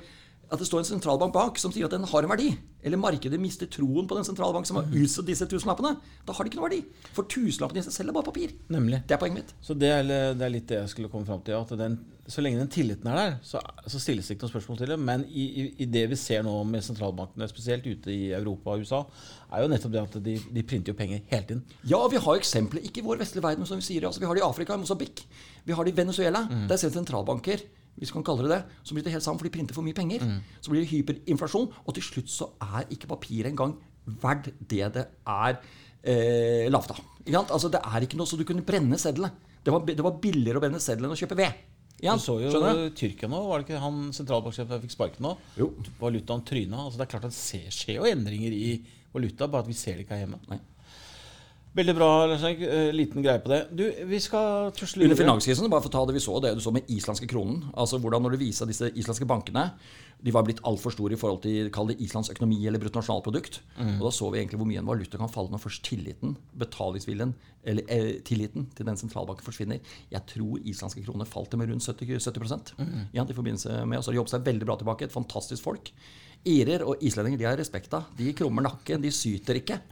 at 0.46 0.60
det 0.60 0.66
står 0.69 0.84
en 0.84 0.88
sentralbank 0.93 1.32
bak 1.34 1.58
som 1.58 1.72
sier 1.75 1.88
at 1.88 1.94
den 1.94 2.06
har 2.06 2.22
en 2.22 2.31
verdi, 2.31 2.50
eller 2.87 3.00
markedet 3.02 3.38
mister 3.43 3.66
troen 3.70 4.06
på 4.06 4.14
den 4.14 4.26
sentralbank 4.26 4.69
som 4.69 4.78
har 4.78 4.87
mhm. 4.87 5.02
utstedt 5.02 5.26
disse 5.32 5.48
tusenlappene, 5.50 5.96
da 6.26 6.34
har 6.37 6.46
det 6.46 6.52
ikke 6.52 6.60
noen 6.60 6.69
verdi. 6.69 7.08
For 7.16 7.26
tusenlappene 7.31 7.82
i 7.82 7.87
seg 7.87 7.96
selv 7.96 8.12
er 8.12 8.16
bare 8.19 8.28
papir. 8.28 8.52
Nemlig. 8.70 9.00
Det 9.08 9.16
er 9.16 9.22
poenget 9.22 9.40
mitt. 9.40 9.56
Så 9.66 9.75
det 9.75 9.90
er, 9.90 10.04
det 10.06 10.44
er 10.46 10.52
litt 10.54 10.69
det 10.70 10.78
jeg 10.78 10.93
skulle 10.93 11.10
komme 11.10 11.26
fram 11.26 11.43
til. 11.46 11.58
at 11.58 11.72
den, 11.81 11.98
Så 12.31 12.44
lenge 12.44 12.60
den 12.62 12.70
tilliten 12.70 13.10
er 13.10 13.19
der, 13.19 13.34
så, 13.43 13.58
så 13.90 13.98
stilles 14.02 14.28
det 14.28 14.37
ikke 14.37 14.46
noen 14.46 14.54
spørsmål 14.54 14.78
til 14.78 14.93
det. 14.94 14.98
Men 15.02 15.25
i, 15.26 15.46
i, 15.46 15.64
i, 15.82 15.88
det 15.90 16.04
vi 16.12 16.19
ser 16.20 16.46
nå 16.46 16.54
med 16.70 16.87
sentralbankene, 16.87 17.48
spesielt 17.50 17.87
ute 17.87 18.14
i 18.14 18.31
Europa 18.38 18.76
og 18.76 18.87
USA, 18.87 19.02
er 19.50 19.64
jo 19.64 19.72
nettopp 19.72 19.96
det 19.96 20.04
at 20.04 20.19
de, 20.28 20.37
de 20.58 20.66
printer 20.66 20.94
jo 20.94 20.98
penger 21.00 21.25
hele 21.32 21.48
tiden. 21.48 21.64
Ja, 21.90 22.04
vi 22.12 22.22
har 22.22 22.38
eksempler, 22.38 22.87
ikke 22.87 23.02
i 23.02 23.08
vår 23.08 23.19
vestlige 23.25 23.48
verden, 23.48 23.66
som 23.66 23.82
vi 23.82 23.88
sier. 23.88 24.06
Altså, 24.06 24.22
vi 24.22 24.31
har 24.31 24.38
det 24.38 24.44
i 24.44 24.46
Afrika, 24.46 24.78
i 24.78 24.84
Mosambik. 24.84 25.26
Vi 25.66 25.75
har 25.75 25.82
det 25.82 25.96
i 25.96 25.98
Venezuela. 25.98 26.46
Mm. 26.46 26.69
Der 26.70 26.78
ser 26.78 26.94
sentralbanker 26.94 27.66
hvis 27.96 28.12
man 28.14 28.25
kalle 28.26 28.44
det 28.44 28.52
det, 28.52 28.78
så 28.84 28.96
blir 28.96 29.06
det 29.06 29.14
helt 29.14 29.25
sammen, 29.25 29.40
for 29.40 29.48
de 29.48 29.54
printer 29.54 29.76
for 29.76 29.87
mye 29.87 29.96
penger. 29.96 30.25
Mm. 30.25 30.40
Så 30.60 30.72
blir 30.72 30.84
det 30.84 30.90
hyperinflasjon, 30.93 31.69
og 31.84 31.96
til 31.96 32.04
slutt 32.04 32.32
så 32.32 32.50
er 32.62 32.88
ikke 32.93 33.10
papiret 33.12 33.50
engang 33.52 33.76
verdt 34.22 34.52
det 34.60 34.90
det 34.94 35.06
er 35.26 35.56
eh, 36.02 36.66
lavt 36.70 36.93
av. 36.94 37.00
Altså, 37.46 37.70
det 37.72 37.81
er 37.82 38.06
ikke 38.06 38.19
noe 38.20 38.28
så 38.28 38.38
du 38.38 38.44
kunne 38.46 38.66
brenne 38.66 38.98
sedlene. 39.00 39.32
Det 39.66 39.75
var, 39.75 39.82
det 39.88 40.04
var 40.04 40.20
billigere 40.22 40.60
å 40.60 40.62
brenne 40.62 40.82
sedlene 40.82 41.10
enn 41.10 41.16
å 41.16 41.19
kjøpe 41.19 41.38
ved. 41.40 41.64
Ja, 42.04 42.12
du 42.12 42.20
så 42.20 42.37
jo 42.43 42.50
Skjønner? 42.52 42.90
Tyrkia 42.96 43.28
nå, 43.32 43.38
var 43.48 43.62
det 43.62 43.70
ikke 43.70 43.81
han 43.81 44.10
sentralbanksjefen 44.14 44.82
fikk 44.82 44.93
sparken 44.93 45.25
nå? 45.25 45.32
Jo. 45.56 45.70
Valutaen 46.00 46.44
tryna. 46.46 46.84
Altså, 46.84 47.00
det 47.00 47.06
er 47.06 47.12
klart 47.14 47.28
at 47.31 47.37
det 47.37 47.72
skjer 47.75 47.98
jo 47.98 48.08
endringer 48.10 48.52
i 48.52 48.69
valuta, 49.14 49.48
bare 49.48 49.64
at 49.64 49.70
vi 49.70 49.78
ser 49.78 49.96
det 49.96 50.04
ikke 50.04 50.19
her 50.19 50.26
hjemme. 50.26 50.43
Nei. 50.52 50.60
Veldig 51.76 51.94
bra. 51.96 52.08
Lars-Erik. 52.31 52.62
Eh, 52.64 52.88
liten 52.96 53.25
greie 53.25 53.40
på 53.43 53.50
det. 53.52 53.61
Du, 53.76 53.84
vi 54.08 54.20
skal 54.23 54.70
tusle 54.76 55.05
Under 55.05 55.19
finanskrisen, 55.19 55.69
bare 55.69 55.84
for 55.84 55.93
å 55.93 55.96
ta 55.99 56.05
det 56.08 56.17
vi 56.17 56.25
så, 56.25 56.38
det 56.40 56.55
du 56.56 56.62
så 56.64 56.73
med 56.73 56.88
islandske 56.93 57.28
kronen 57.28 57.67
Altså 57.76 58.00
hvordan 58.00 58.25
når 58.25 58.37
du 58.37 58.40
viser 58.40 58.69
disse 58.70 58.88
islandske 58.96 59.28
bankene 59.28 59.67
De 60.25 60.32
var 60.32 60.46
blitt 60.46 60.62
altfor 60.64 60.94
store 60.94 61.17
i 61.17 61.20
forhold 61.20 61.43
til 61.44 61.69
kall 61.75 61.90
det 61.90 61.99
Islands 62.00 62.31
økonomi 62.32 62.62
eller 62.64 62.81
bruttonasjonalprodukt. 62.81 63.61
Mm. 63.76 63.99
Og 63.99 64.06
da 64.06 64.12
så 64.17 64.31
vi 64.32 64.40
egentlig 64.40 64.61
hvor 64.62 64.70
mye 64.70 64.81
en 64.81 64.88
valuta 64.88 65.20
kan 65.20 65.32
falle 65.32 65.52
når 65.52 65.61
først 65.67 65.84
tilliten, 65.84 66.32
betalingsviljen, 66.56 67.34
eller 67.69 67.93
eh, 67.93 68.08
tilliten 68.25 68.70
til 68.79 68.88
den 68.88 68.96
sentralbanken 68.96 69.44
forsvinner. 69.44 69.93
Jeg 70.08 70.25
tror 70.32 70.64
islandske 70.64 71.05
kroner 71.05 71.29
falt 71.29 71.52
til 71.52 71.61
med 71.61 71.69
rundt 71.69 71.84
70, 71.84 72.17
70 72.25 72.72
mm. 72.81 72.96
ja, 73.12 73.26
i 73.26 73.37
forbindelse 73.37 73.82
med, 73.84 74.00
og 74.00 74.06
så 74.06 74.11
har 74.11 74.17
de 74.17 74.22
jobbet 74.22 74.34
seg 74.38 74.49
veldig 74.49 74.70
bra 74.70 74.79
tilbake. 74.81 75.11
Et 75.11 75.19
fantastisk 75.19 75.69
folk. 75.69 75.93
Irer 76.49 76.88
og 76.88 77.05
islendinger 77.05 77.43
de 77.43 77.50
har 77.50 77.61
respekt 77.61 77.93
av. 78.00 78.08
De 78.17 78.32
krummer 78.40 78.64
nakken, 78.64 79.05
de 79.05 79.12
syter 79.12 79.61
ikke. 79.61 79.82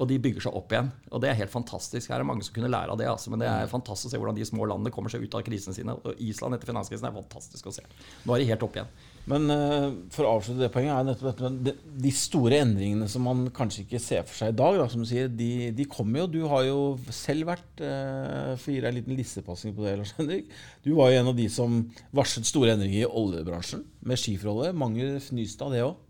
Og 0.00 0.08
de 0.08 0.18
bygger 0.22 0.46
seg 0.46 0.56
opp 0.56 0.72
igjen. 0.72 0.90
Og 1.12 1.22
det 1.22 1.30
er 1.30 1.38
helt 1.38 1.52
fantastisk. 1.52 2.10
Her 2.10 2.22
er 2.22 2.28
mange 2.28 2.44
som 2.46 2.54
kunne 2.56 2.70
lære 2.72 2.94
av 2.94 3.00
det. 3.00 3.08
Altså. 3.10 3.32
Men 3.32 3.42
det 3.42 3.48
er 3.50 3.70
fantastisk 3.70 4.08
å 4.08 4.14
se 4.14 4.20
hvordan 4.22 4.38
de 4.38 4.48
små 4.48 4.66
landene 4.68 4.92
kommer 4.94 5.12
seg 5.12 5.24
ut 5.24 5.36
av 5.36 5.44
krisene 5.46 5.76
sine. 5.76 5.94
Og 5.94 6.22
Island 6.24 6.56
etter 6.56 6.70
finanskrisen 6.72 7.08
er 7.08 7.16
fantastisk 7.16 7.68
å 7.68 7.74
se. 7.76 7.84
Nå 8.24 8.34
er 8.34 8.42
de 8.42 8.48
helt 8.52 8.64
oppe 8.64 8.80
igjen. 8.80 8.92
Men 9.30 9.46
uh, 9.54 9.92
for 10.10 10.26
å 10.26 10.32
avslutte 10.38 10.64
det 10.64 10.72
poenget 10.74 10.96
er 10.96 11.06
nettopp 11.06 11.38
dette 11.38 11.76
de, 12.02 12.12
store 12.16 12.58
endringene 12.64 13.06
som 13.10 13.22
man 13.26 13.44
kanskje 13.54 13.84
ikke 13.84 14.00
ser 14.02 14.24
for 14.26 14.34
seg 14.34 14.50
i 14.50 14.56
dag, 14.58 14.78
da, 14.80 14.88
som 14.90 15.04
du 15.04 15.06
sier, 15.06 15.28
de, 15.30 15.70
de 15.76 15.86
kommer 15.90 16.24
jo. 16.24 16.30
Du 16.32 16.40
har 16.50 16.64
jo 16.66 16.80
selv 17.14 17.52
vært 17.52 17.84
uh, 17.84 18.56
å 18.56 18.58
gi 18.58 18.80
deg 18.80 18.90
en 18.90 18.98
liten 18.98 19.18
lissepassing 19.18 19.76
på 19.76 19.86
det, 19.86 19.94
Lars 20.00 20.14
Henrik. 20.18 20.50
Du 20.82 20.94
var 20.98 21.12
jo 21.12 21.20
en 21.20 21.30
av 21.30 21.38
de 21.38 21.46
som 21.52 21.82
varslet 22.16 22.48
store 22.48 22.74
endringer 22.74 23.04
i 23.04 23.10
oljebransjen 23.22 23.84
med 24.02 24.18
skiferolje. 24.18 24.74
Mange 24.74 25.14
fnyste 25.22 25.68
av 25.68 25.76
det 25.76 25.84
òg. 25.86 26.00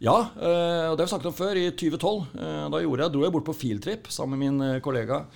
Ja, 0.00 0.16
eh, 0.32 0.86
og 0.88 0.96
det 0.96 1.04
har 1.04 1.06
vi 1.06 1.12
snakket 1.12 1.28
om 1.28 1.36
før. 1.36 1.58
I 1.60 1.70
2012 1.76 2.40
eh, 2.40 2.66
da 2.72 2.78
gjorde 2.80 3.04
jeg, 3.04 3.12
dro 3.12 3.24
jeg 3.26 3.34
bort 3.34 3.48
på 3.50 3.56
fieldtrip 3.60 4.08
sammen 4.08 4.40
med 4.40 4.46
min 4.46 4.64
eh, 4.64 4.80
kollega 4.80 5.26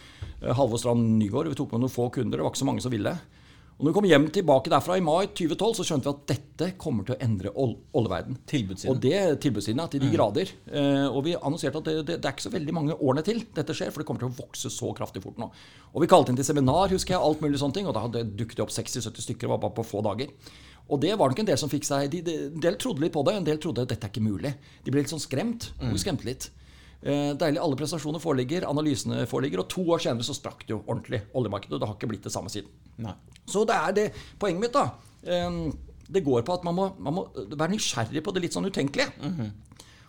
Halvor 0.41 0.81
Strand 0.81 1.05
Nygaard. 1.19 1.51
Vi 1.53 1.59
tok 1.59 1.75
med 1.75 1.85
noen 1.85 1.93
få 1.93 2.09
kunder. 2.13 2.41
Det 2.41 2.47
var 2.47 2.53
ikke 2.55 2.63
så 2.63 2.69
mange 2.71 2.85
som 2.85 2.93
ville. 2.95 3.13
Og 3.75 3.83
når 3.83 3.91
vi 3.91 3.95
kom 3.99 4.07
hjem 4.09 4.27
tilbake 4.33 4.71
derfra 4.73 4.97
i 4.97 5.05
mai 5.05 5.27
2012, 5.37 5.77
så 5.77 5.85
skjønte 5.85 6.09
vi 6.09 6.15
at 6.15 6.27
dette 6.31 6.69
kommer 6.81 7.05
til 7.05 7.17
å 7.17 7.21
endre 7.27 7.53
oljeverden. 7.59 8.39
Tilbudssiden. 8.49 8.93
Og 8.95 9.01
det 9.03 9.21
tilbudssiden, 9.45 9.83
er 9.83 9.91
til 9.93 10.05
de 10.05 10.09
mm. 10.09 10.15
grader. 10.15 10.53
og 11.11 11.19
vi 11.27 11.35
annonserte 11.35 11.81
at 11.83 11.89
det, 11.89 11.95
det, 11.99 12.19
det, 12.23 12.29
er 12.31 12.37
ikke 12.37 12.47
så 12.47 12.53
veldig 12.55 12.77
mange 12.77 12.97
årene 12.97 13.25
til 13.27 13.43
dette 13.57 13.75
skjer, 13.75 13.91
for 13.91 14.01
det 14.01 14.07
kommer 14.09 14.23
til 14.23 14.31
å 14.31 14.37
vokse 14.39 14.71
så 14.71 14.93
kraftig 14.97 15.25
fort 15.27 15.43
nå. 15.43 15.51
Og 15.91 16.05
vi 16.05 16.09
kalte 16.13 16.31
inn 16.31 16.39
til 16.39 16.47
seminar, 16.47 16.93
husker 16.95 17.17
jeg, 17.17 17.25
alt 17.27 17.43
mulig 17.43 17.59
sånne 17.61 17.81
ting, 17.81 17.91
og 17.91 17.99
da 17.99 18.07
hadde 18.07 18.23
det 18.23 18.39
dukket 18.39 18.63
opp 18.63 18.73
60-70 18.73 19.27
stykker 19.27 19.51
bare 19.57 19.75
på 19.75 19.89
få 19.91 20.05
dager. 20.07 20.31
Og 20.93 21.01
det 21.01 21.15
var 21.17 21.33
nok 21.33 21.41
en 21.41 21.49
del 21.49 21.61
som 21.61 21.71
fikk 21.73 21.87
seg 21.89 22.11
de, 22.13 22.21
de, 22.27 22.35
En 22.51 22.61
del 22.61 22.77
trodde 22.81 23.01
litt 23.01 23.15
på 23.15 23.23
det, 23.25 23.39
en 23.39 23.47
del 23.47 23.61
trodde 23.63 23.87
at 23.87 23.95
dette 23.95 24.05
er 24.05 24.13
ikke 24.13 24.25
mulig. 24.25 24.53
De 24.85 24.93
ble 24.93 25.01
litt 25.01 25.13
sånn 25.13 25.23
skremt. 25.23 25.71
Mm. 25.81 25.95
skremte 26.01 26.29
litt. 26.29 26.51
Eh, 27.05 27.33
deilig, 27.41 27.61
alle 27.61 27.77
prestasjoner 27.77 28.21
foreligger, 28.23 28.67
analysene 28.69 29.25
foreligger, 29.29 29.61
og 29.61 29.71
to 29.73 29.83
år 29.93 30.01
senere 30.05 30.25
så 30.25 30.37
strakk 30.37 30.63
det 30.65 30.73
jo 30.73 30.83
ordentlig 30.83 31.23
oljemarkedet. 31.37 31.77
Og 31.77 31.83
det 31.83 31.89
har 31.89 31.97
ikke 31.99 32.11
blitt 32.13 32.29
det 32.29 32.33
samme 32.33 32.53
siden. 32.53 32.71
Nei. 33.05 33.17
Så 33.49 33.65
det 33.69 33.77
er 33.77 33.97
det 33.97 34.07
poenget 34.41 34.67
mitt, 34.67 34.77
da. 34.77 34.87
Eh, 35.25 35.59
det 36.15 36.25
går 36.25 36.45
på 36.45 36.57
at 36.57 36.65
man 36.67 36.77
må, 36.77 36.91
man 37.01 37.17
må, 37.17 37.27
være 37.33 37.73
nysgjerrig 37.73 38.23
på 38.25 38.35
det 38.37 38.45
litt 38.45 38.57
sånn 38.57 38.69
utenkelige. 38.69 39.13
Mm 39.23 39.35
-hmm. 39.39 39.51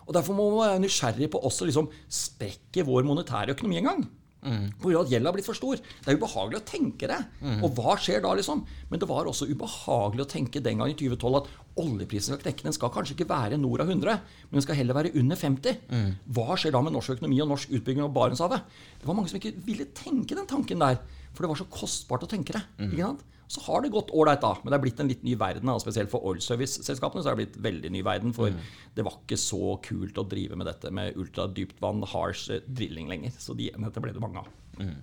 Og 0.06 0.14
derfor 0.14 0.34
må 0.34 0.50
man 0.50 0.68
være 0.68 0.84
nysgjerrig 0.84 1.30
på 1.30 1.40
også 1.42 1.66
liksom 1.66 1.88
sprekke 2.08 2.84
vår 2.86 3.02
monetære 3.02 3.56
økonomi 3.56 3.78
en 3.78 3.84
gang. 3.90 4.06
Mm. 4.46 4.66
Pga. 4.78 5.00
at 5.00 5.10
gjelda 5.10 5.30
har 5.30 5.36
blitt 5.36 5.48
for 5.48 5.58
stor. 5.58 5.80
Det 5.80 6.12
er 6.12 6.18
ubehagelig 6.18 6.60
å 6.60 6.66
tenke 6.68 7.08
det. 7.10 7.18
Mm. 7.42 7.62
Og 7.66 7.78
hva 7.78 7.96
skjer 7.98 8.22
da, 8.22 8.34
liksom? 8.38 8.64
Men 8.90 9.02
det 9.02 9.08
var 9.10 9.28
også 9.28 9.48
ubehagelig 9.50 10.26
å 10.26 10.30
tenke 10.30 10.62
den 10.62 10.82
gang 10.82 10.92
i 10.92 10.98
2012 10.98 11.38
at 11.40 11.50
oljeprisen 11.82 12.32
skal 12.32 12.42
knekke. 12.44 12.66
Den 12.68 12.76
skal 12.76 12.92
kanskje 12.94 13.16
ikke 13.16 13.28
være 13.30 13.60
nord 13.60 13.84
av 13.84 13.92
100, 13.92 14.18
men 14.48 14.58
den 14.58 14.64
skal 14.64 14.78
heller 14.78 14.96
være 14.96 15.14
under 15.18 15.40
50. 15.40 15.80
Mm. 15.90 16.10
Hva 16.36 16.58
skjer 16.58 16.74
da 16.76 16.82
med 16.84 16.96
norsk 16.96 17.16
økonomi 17.16 17.40
og 17.44 17.50
norsk 17.52 17.72
utbygging 17.78 18.06
av 18.06 18.14
Barentshavet? 18.16 18.76
Det 19.00 19.08
var 19.08 19.18
mange 19.18 19.32
som 19.32 19.40
ikke 19.40 19.56
ville 19.66 19.88
tenke 19.96 20.38
den 20.38 20.48
tanken 20.50 20.84
der. 20.84 21.00
For 21.32 21.44
det 21.44 21.52
var 21.52 21.60
så 21.60 21.68
kostbart 21.72 22.24
å 22.24 22.30
tenke 22.30 22.56
det. 22.56 22.62
Mm. 22.78 22.92
ikke 22.92 23.08
sant? 23.10 23.26
Så 23.46 23.62
har 23.68 23.82
det 23.82 23.92
gått 23.94 24.10
ålreit, 24.10 24.42
da. 24.42 24.56
Men 24.62 24.72
det 24.72 24.78
er 24.78 24.84
blitt 24.84 25.00
en 25.02 25.10
litt 25.10 25.24
ny 25.26 25.36
verden. 25.38 25.70
Spesielt 25.82 26.10
for 26.10 26.26
oilservice-selskapene 26.26 27.22
så 27.22 27.30
er 27.30 27.36
det 27.36 27.44
blitt 27.44 27.58
veldig 27.66 27.92
ny 27.94 28.02
verden. 28.06 28.34
For 28.36 28.50
mm. 28.50 28.62
det 28.96 29.04
var 29.06 29.20
ikke 29.20 29.38
så 29.38 29.76
kult 29.86 30.18
å 30.18 30.26
drive 30.26 30.58
med 30.58 30.66
dette 30.70 30.90
med 30.94 31.18
ultradyptvann, 31.20 32.02
harsh 32.10 32.50
eh, 32.54 32.64
drilling 32.66 33.10
lenger. 33.12 33.36
Så 33.38 33.54
de 33.58 33.70
enhetene 33.70 34.08
ble 34.08 34.16
det 34.16 34.24
mange 34.24 34.42
av. 34.42 34.50
Mm. 34.80 34.96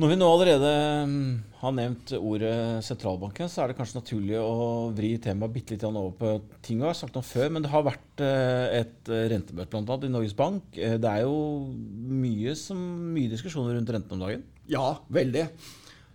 Når 0.00 0.10
vi 0.10 0.16
nå 0.18 0.26
allerede 0.26 0.70
mm, 1.06 1.28
har 1.60 1.74
nevnt 1.76 2.14
ordet 2.16 2.54
sentralbanken, 2.82 3.46
så 3.52 3.62
er 3.62 3.70
det 3.70 3.76
kanskje 3.78 4.00
naturlig 4.00 4.40
å 4.40 4.88
vri 4.96 5.12
temaet 5.22 5.54
bitte 5.54 5.76
litt 5.76 5.86
over 5.86 6.10
på 6.18 6.32
ting 6.64 6.80
vi 6.80 6.88
har 6.88 6.96
sagt 6.98 7.20
om 7.20 7.26
før. 7.26 7.52
Men 7.54 7.62
det 7.62 7.70
har 7.70 7.86
vært 7.86 8.24
eh, 8.24 8.80
et 8.80 9.14
rentemøte 9.34 9.78
annet 9.78 10.08
i 10.08 10.12
Norges 10.16 10.34
Bank. 10.40 10.74
Eh, 10.74 10.96
det 10.98 11.12
er 11.12 11.28
jo 11.28 11.38
mye, 12.24 12.56
som, 12.58 12.80
mye 13.14 13.30
diskusjoner 13.36 13.76
rundt 13.78 13.94
renten 13.94 14.16
om 14.16 14.26
dagen. 14.26 14.44
Ja, 14.72 14.88
veldig. 15.12 15.46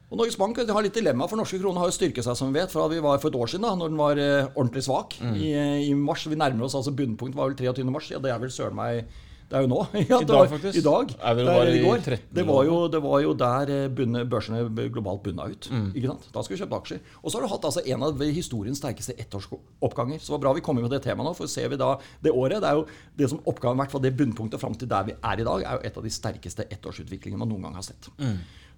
Og 0.10 0.18
Norges 0.18 0.38
Bank 0.42 0.58
har 0.58 0.82
litt 0.86 0.98
dilemma, 0.98 1.28
for 1.30 1.38
norske 1.38 1.60
kroner 1.62 1.84
har 1.84 1.92
jo 1.92 1.94
styrket 2.00 2.26
seg 2.26 2.38
som 2.38 2.50
vi 2.50 2.58
vet, 2.58 2.72
fra 2.74 2.88
vi 2.90 3.02
var 3.04 3.22
for 3.22 3.30
et 3.30 3.38
år 3.38 3.52
siden, 3.52 3.68
da 3.68 3.76
når 3.78 3.92
den 3.94 4.00
var 4.02 4.22
eh, 4.22 4.48
ordentlig 4.56 4.82
svak. 4.88 5.14
Mm. 5.22 5.36
I, 5.38 5.50
I, 5.86 5.96
mars. 5.98 6.26
Vi 6.26 6.38
nærmer 6.40 6.66
oss 6.66 6.78
altså 6.80 6.94
bunnpunkt 6.98 7.38
var 7.38 7.52
vel 7.52 7.58
23. 7.60 7.86
mars. 7.94 8.08
Ja, 8.10 8.22
det 8.24 8.32
er 8.34 8.40
vel 8.42 8.50
søren 8.54 8.78
meg 8.78 9.04
Det 9.50 9.58
er 9.58 9.64
jo 9.66 9.70
nå. 9.70 9.78
Ja, 10.10 10.18
I 10.22 10.26
dag, 10.30 10.34
var- 10.34 10.50
faktisk. 10.50 10.78
I 10.78 10.84
dag. 10.86 11.14
Er 11.22 11.38
Det 11.38 11.46
er 11.46 11.70
i 11.76 11.84
går. 11.84 12.02
13 12.06 12.34
Det 12.40 12.46
var 12.48 12.64
jo, 12.66 12.76
det 12.90 13.02
var 13.06 13.22
jo 13.22 13.36
der 13.38 13.72
eh, 13.76 13.88
bunne, 14.00 14.24
børsene 14.30 14.64
globalt 14.94 15.22
bunna 15.26 15.46
ut. 15.50 15.70
Mm. 15.70 15.88
Ikke 15.94 16.12
sant? 16.12 16.26
Da 16.34 16.42
skulle 16.46 16.58
vi 16.58 16.64
kjøpe 16.66 16.80
aksjer. 16.82 17.02
Og 17.22 17.30
så 17.30 17.38
har 17.38 17.46
du 17.46 17.54
hatt 17.54 17.68
altså, 17.70 17.86
en 17.86 18.06
av 18.10 18.24
historiens 18.34 18.82
sterkeste 18.82 19.14
ettårsoppganger. 19.14 20.18
Så 20.22 20.32
det 20.32 20.38
var 20.40 20.46
bra 20.48 20.56
vi 20.58 20.66
kom 20.66 20.82
inn 20.82 20.86
på 20.90 20.94
det 20.94 21.04
temaet 21.06 21.30
nå. 21.30 21.36
For 21.38 21.50
ser 21.50 21.70
vi 21.70 21.78
da 21.82 21.92
det 22.26 22.34
året, 22.34 22.62
det 22.66 22.70
er 22.72 22.82
jo 22.82 22.88
det 23.22 23.30
som 23.30 23.42
oppgaven, 23.46 23.78
i 23.78 23.86
hvert 23.86 23.94
fall 23.94 24.06
det 24.06 24.16
bunnpunktet 24.18 24.62
fram 24.62 24.74
til 24.74 24.90
der 24.90 25.06
vi 25.12 25.18
er 25.22 25.46
i 25.46 25.46
dag, 25.52 25.66
er 25.70 25.78
jo 25.78 25.86
et 25.92 26.02
av 26.02 26.10
de 26.10 26.14
sterkeste 26.18 26.66
ettårsutviklingene 26.74 27.46
man 27.46 27.54
noen 27.54 27.70
gang 27.70 27.78
har 27.78 27.86
sett. 27.86 28.10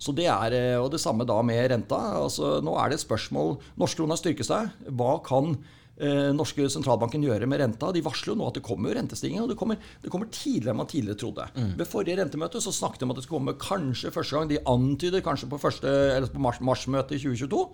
Så 0.01 0.15
det 0.17 0.25
er, 0.25 0.53
eh, 0.58 0.79
Og 0.81 0.89
det 0.91 1.00
samme 1.00 1.25
da 1.29 1.41
med 1.46 1.70
renta. 1.72 2.00
altså 2.24 2.58
Nå 2.63 2.74
er 2.81 2.89
det 2.89 3.00
et 3.00 3.05
spørsmål 3.08 3.60
Norsk 3.77 4.01
styrker 4.17 4.43
seg. 4.48 4.72
Hva 4.89 5.20
kan 5.24 5.58
eh, 6.01 6.31
norske 6.34 6.65
sentralbanken 6.74 7.22
gjøre 7.22 7.46
med 7.48 7.62
renta? 7.62 7.91
De 7.93 8.01
varsler 8.01 8.34
jo 8.34 8.39
nå 8.39 8.48
at 8.48 8.55
det 8.58 8.63
kommer 8.65 8.96
rentestigning, 8.98 9.41
og 9.43 9.50
det 9.50 9.58
kommer, 9.58 9.77
det 10.01 10.10
kommer 10.10 10.25
tidligere 10.34 10.74
enn 10.74 10.81
man 10.81 10.89
tidligere 10.89 11.20
trodde. 11.22 11.46
Ved 11.77 11.88
forrige 11.88 12.17
rentemøte 12.17 12.62
så 12.63 12.74
snakket 12.74 13.00
de 13.00 13.05
om 13.05 13.12
at 13.13 13.17
det 13.22 13.25
skulle 13.27 13.41
komme 13.46 13.58
kanskje 13.62 14.12
første 14.12 14.38
gang. 14.38 14.50
De 14.50 14.58
antyder 14.65 15.22
kanskje 15.22 15.50
på, 15.50 15.60
første, 15.62 15.88
eller 15.88 16.27
på 16.27 16.41
mars- 16.41 16.62
marsmøtet 16.62 17.20
i 17.20 17.22
2022. 17.22 17.65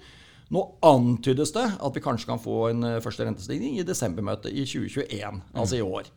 Nå 0.51 0.63
antydes 0.83 1.51
det 1.55 1.65
at 1.79 1.95
vi 1.95 2.03
kanskje 2.03 2.27
kan 2.29 2.39
få 2.43 2.69
en 2.71 2.83
eh, 2.83 2.99
første 3.03 3.23
rentestigning 3.27 3.79
i 3.79 3.87
desembermøtet 3.87 4.51
i 4.51 4.63
2021, 4.67 5.41
altså 5.55 5.79
i 5.79 5.85
år. 5.87 6.11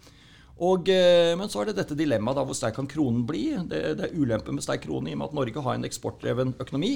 Og, 0.61 0.90
eh, 0.93 1.33
men 1.40 1.49
så 1.49 1.62
er 1.62 1.71
det 1.71 1.79
dette 1.79 1.97
dilemmaet 1.97 2.37
da, 2.37 2.45
hvor 2.45 2.57
sterk 2.57 2.76
kan 2.76 2.88
kronen 2.90 3.25
bli. 3.29 3.47
Det, 3.71 3.81
det 3.97 4.09
er 4.11 4.17
ulempen 4.17 4.59
med 4.59 4.64
sterk 4.64 4.85
krone 4.85 5.09
i 5.09 5.17
og 5.17 5.23
med 5.23 5.31
at 5.31 5.37
Norge 5.38 5.64
har 5.64 5.79
en 5.79 5.88
eksportdreven 5.88 6.55
økonomi. 6.61 6.95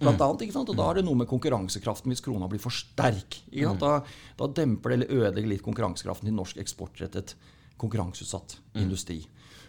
Blant 0.00 0.22
annet, 0.24 0.46
ikke 0.46 0.54
sant? 0.54 0.70
Og 0.72 0.78
da 0.78 0.86
er 0.88 1.00
det 1.00 1.04
noe 1.04 1.18
med 1.20 1.28
konkurransekraften 1.28 2.08
hvis 2.08 2.22
krona 2.24 2.46
blir 2.48 2.62
for 2.62 2.72
sterk. 2.72 3.42
Ikke 3.50 3.66
sant? 3.68 3.82
Da, 3.82 4.22
da 4.38 4.48
demper 4.56 4.94
det 4.94 4.96
eller 5.00 5.26
ødelegger 5.26 5.50
litt 5.52 5.66
konkurransekraften 5.66 6.30
til 6.30 6.38
norsk 6.38 6.62
eksportrettet 6.62 7.34
konkurranseutsatt 7.80 8.56
industri. 8.80 9.18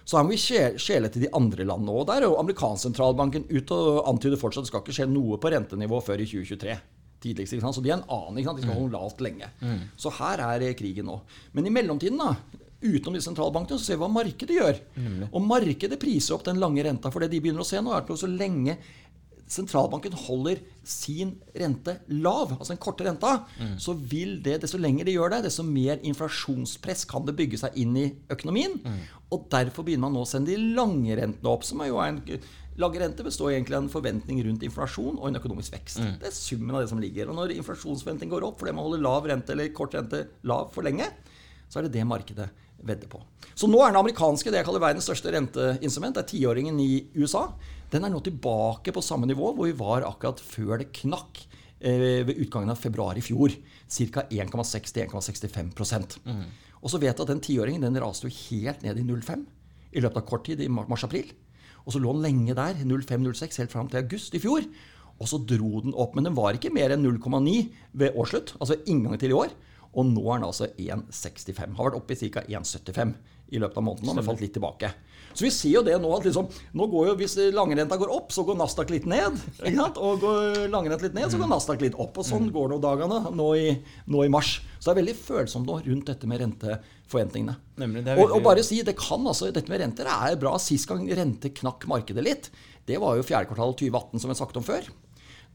Så 0.07 0.17
her 0.17 0.25
må 0.25 0.33
vi 0.33 0.39
skjele 0.79 1.11
til 1.11 1.25
de 1.25 1.33
andre 1.35 1.65
landene 1.67 1.93
òg. 1.93 2.05
Der 2.09 2.23
er 2.23 2.29
jo 2.29 2.39
amerikansk 2.39 2.87
sentralbanken 2.87 3.45
ute 3.51 3.75
og 3.75 4.07
antyder 4.09 4.39
fortsatt 4.39 4.63
at 4.63 4.69
det 4.69 4.71
skal 4.71 4.83
ikke 4.85 4.97
skje 4.97 5.07
noe 5.11 5.37
på 5.41 5.51
rentenivå 5.53 5.99
før 6.03 6.23
i 6.23 6.27
2023. 6.29 6.79
Tidligst, 7.21 7.53
ikke 7.53 7.67
sant? 7.67 7.77
Så 7.77 7.83
de 7.85 7.91
er 7.91 7.99
en 7.99 8.07
annen. 8.07 8.39
Ikke 8.39 8.49
sant? 8.49 8.61
De 8.61 8.65
skal 8.65 8.79
holde 8.79 8.95
lavt 8.97 9.21
lenge. 9.21 9.51
Så 9.99 10.11
her 10.17 10.41
er 10.47 10.65
eh, 10.65 10.75
krigen 10.79 11.07
nå. 11.11 11.19
Men 11.53 11.67
i 11.69 11.73
mellomtiden, 11.75 12.17
da, 12.23 12.31
utenom 12.81 13.15
de 13.17 13.21
sentralbankene, 13.23 13.77
så 13.79 13.91
ser 13.91 13.99
vi 13.99 14.03
hva 14.05 14.11
markedet 14.11 14.57
gjør. 14.57 14.81
Og 15.31 15.45
markedet 15.45 15.99
priser 16.01 16.35
opp 16.35 16.45
den 16.47 16.59
lange 16.61 16.83
renta. 16.85 17.11
For 17.13 17.23
det 17.23 17.31
de 17.33 17.41
begynner 17.43 17.65
å 17.65 17.67
se 17.67 17.81
nå, 17.81 17.93
er 17.93 18.03
at 18.03 18.11
så 18.19 18.29
lenge 18.29 18.77
sentralbanken 19.51 20.13
holder 20.15 20.61
sin 20.87 21.33
rente 21.59 21.97
lav, 22.07 22.53
altså 22.55 22.71
den 22.71 22.79
korte 22.79 23.03
renta, 23.03 23.33
så 23.83 23.91
vil 23.93 24.37
det, 24.45 24.61
desto 24.63 24.79
lenger 24.79 25.09
de 25.09 25.17
gjør 25.17 25.33
det, 25.33 25.41
desto 25.49 25.65
mer 25.67 25.99
inflasjonspress 26.07 27.03
kan 27.09 27.25
det 27.27 27.35
bygge 27.35 27.59
seg 27.59 27.75
inn 27.83 27.97
i 27.99 28.05
økonomien. 28.31 28.77
Og 29.31 29.49
derfor 29.51 29.83
begynner 29.83 30.07
man 30.07 30.15
nå 30.15 30.23
å 30.23 30.29
sende 30.29 30.53
de 30.53 30.71
lange 30.77 31.19
rentene 31.19 31.51
opp, 31.51 31.67
som 31.67 31.83
er 31.83 31.91
jo 31.91 31.99
en 32.03 32.23
Lage 32.79 33.01
rente 33.01 33.19
består 33.21 33.51
egentlig 33.51 33.75
av 33.75 33.83
en 33.83 33.91
forventning 33.91 34.37
rundt 34.45 34.61
inflasjon 34.63 35.17
og 35.19 35.25
en 35.27 35.35
økonomisk 35.41 35.73
vekst. 35.75 35.99
Det 36.21 36.29
er 36.29 36.33
summen 36.33 36.71
av 36.71 36.79
det 36.81 36.87
som 36.89 37.01
ligger. 37.03 37.27
Og 37.27 37.35
når 37.35 37.51
inflasjonsforventningen 37.57 38.31
går 38.31 38.45
opp 38.47 38.61
fordi 38.61 38.71
man 38.77 38.87
holder 38.87 39.03
lav 39.03 39.27
rente 39.27 39.51
eller 39.51 39.73
kort 39.75 39.97
rente 39.97 40.21
lav 40.47 40.71
for 40.71 40.87
lenge, 40.87 41.09
så 41.67 41.81
er 41.81 41.89
det 41.89 41.97
det 41.97 42.07
markedet 42.07 42.47
vedder 42.87 43.09
på. 43.11 43.21
Så 43.55 43.69
nå 43.69 43.79
er 43.81 43.91
den 43.91 44.01
amerikanske, 44.01 44.51
det 44.51 44.61
jeg 44.61 44.67
kaller 44.67 44.83
verdens 44.83 45.07
største 45.09 45.33
renteinstrument, 45.33 46.15
det 46.17 46.23
er 46.23 46.31
tiåringen 46.31 46.79
i 46.81 47.05
USA. 47.17 47.47
Den 47.91 48.07
er 48.07 48.13
nå 48.13 48.21
tilbake 48.23 48.93
på 48.95 49.03
samme 49.03 49.29
nivå 49.29 49.51
hvor 49.53 49.67
vi 49.67 49.77
var 49.77 50.07
akkurat 50.07 50.41
før 50.43 50.79
det 50.81 50.91
knakk 51.01 51.43
eh, 51.79 52.23
ved 52.27 52.37
utgangen 52.37 52.71
av 52.73 52.79
februar 52.81 53.19
i 53.19 53.25
fjor. 53.25 53.53
Ca. 53.91 54.25
1,6-1,65 54.31 56.21
mm. 56.23 56.43
Og 56.81 56.93
så 56.93 57.01
vet 57.01 57.11
jeg 57.11 57.25
at 57.25 57.33
den 57.33 57.43
tiåringen 57.43 57.83
den 57.83 57.99
raste 58.01 58.29
jo 58.29 58.37
helt 58.49 58.85
ned 58.85 59.01
i 59.01 59.05
0,5 59.05 59.43
i 59.91 60.03
løpet 60.03 60.21
av 60.21 60.27
kort 60.29 60.45
tid, 60.47 60.61
i 60.63 60.71
mars-april. 60.71 61.33
Og 61.83 61.93
så 61.93 61.99
lå 61.99 62.13
den 62.15 62.23
lenge 62.23 62.55
der, 62.55 62.77
05-06, 62.79 63.59
helt 63.59 63.73
fram 63.73 63.89
til 63.91 63.99
august 63.99 64.37
i 64.37 64.41
fjor. 64.41 64.63
Og 65.21 65.29
så 65.29 65.37
dro 65.43 65.81
den 65.83 65.95
opp. 65.97 66.15
Men 66.15 66.29
den 66.29 66.37
var 66.37 66.55
ikke 66.55 66.71
mer 66.73 66.93
enn 66.93 67.03
0,9 67.03 67.57
ved 67.99 68.15
årsslutt, 68.17 68.55
altså 68.59 68.79
inngangen 68.85 69.21
til 69.21 69.33
i 69.33 69.37
år. 69.37 69.51
Og 69.91 70.07
nå 70.07 70.23
er 70.31 70.39
den 70.39 70.47
altså 70.47 70.69
1,65. 70.79 71.75
Har 71.77 71.89
vært 71.89 71.99
oppe 71.99 72.15
i 72.15 72.29
ca. 72.31 72.43
1,75 72.47 73.13
i 73.51 73.59
løpet 73.59 73.77
av 73.81 73.83
måneden. 73.83 74.15
men 74.15 74.23
falt 74.23 74.39
litt 74.39 74.53
tilbake. 74.55 74.93
Så 75.33 75.43
vi 75.45 75.49
ser 75.51 75.73
jo 75.77 75.81
det 75.83 75.97
nå 75.99 76.09
at 76.15 76.25
liksom, 76.27 76.47
nå 76.75 76.85
går 76.91 77.09
jo, 77.09 77.15
hvis 77.19 77.35
langrenta 77.55 77.97
går 77.99 78.11
opp, 78.11 78.31
så 78.35 78.43
går 78.47 78.57
Nasdaq 78.59 78.89
litt 78.91 79.05
ned. 79.07 79.35
Og 79.99 80.23
går 80.23 80.67
langrenta 80.71 81.03
litt 81.07 81.15
ned, 81.15 81.27
så 81.31 81.39
går 81.39 81.51
Nasdaq 81.51 81.83
litt 81.83 81.95
opp. 81.99 82.19
Og 82.19 82.27
sånn 82.27 82.49
går 82.51 82.71
det 82.71 82.77
jo 82.77 82.83
dagene 82.87 83.19
nå 83.35 83.49
i, 83.59 83.67
nå 84.11 84.23
i 84.27 84.31
mars. 84.31 84.57
Så 84.79 84.89
det 84.89 84.93
er 84.95 85.01
veldig 85.01 85.17
følsomt 85.19 85.67
nå 85.67 85.79
rundt 85.87 86.07
dette 86.11 86.27
med 86.27 86.43
renteforventningene. 86.45 87.55
Nemlig, 87.83 88.05
er 88.07 88.15
og, 88.17 88.23
veldig- 88.25 88.39
og 88.39 88.43
bare 88.47 88.63
si, 88.67 88.81
det 88.87 88.95
kan 88.99 89.27
altså, 89.27 89.51
Dette 89.51 89.71
med 89.71 89.83
renter 89.83 90.07
er 90.07 90.35
bra. 90.39 90.55
Sist 90.59 90.87
gang 90.87 91.03
rente 91.07 91.51
knakk 91.59 91.87
markedet 91.91 92.23
litt, 92.23 92.51
det 92.87 92.99
var 92.99 93.15
jo 93.19 93.23
fjerde 93.27 93.51
kvartal 93.51 93.75
2018, 93.75 94.19
som 94.19 94.31
vi 94.31 94.35
har 94.35 94.41
sagt 94.45 94.57
om 94.59 94.63
før. 94.67 94.87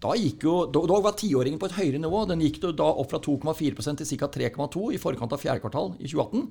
Da, 0.02 0.12
jo, 0.16 0.56
da, 0.68 0.98
var 1.00 1.16
tiåringen 1.16 1.60
på 1.60 1.70
et 1.70 1.76
høyere 1.78 2.00
nivå. 2.02 2.24
Den 2.28 2.42
gikk 2.44 2.60
da 2.66 2.88
opp 2.90 3.10
fra 3.12 3.20
2,4% 3.22 4.02
til 4.02 4.20
ca. 4.20 4.28
3,2 4.34 4.90
i 4.92 5.00
forkant 5.00 5.32
av 5.32 5.40
fjerde 5.40 5.64
kvartal 5.64 5.94
i 5.96 6.10
2018. 6.10 6.50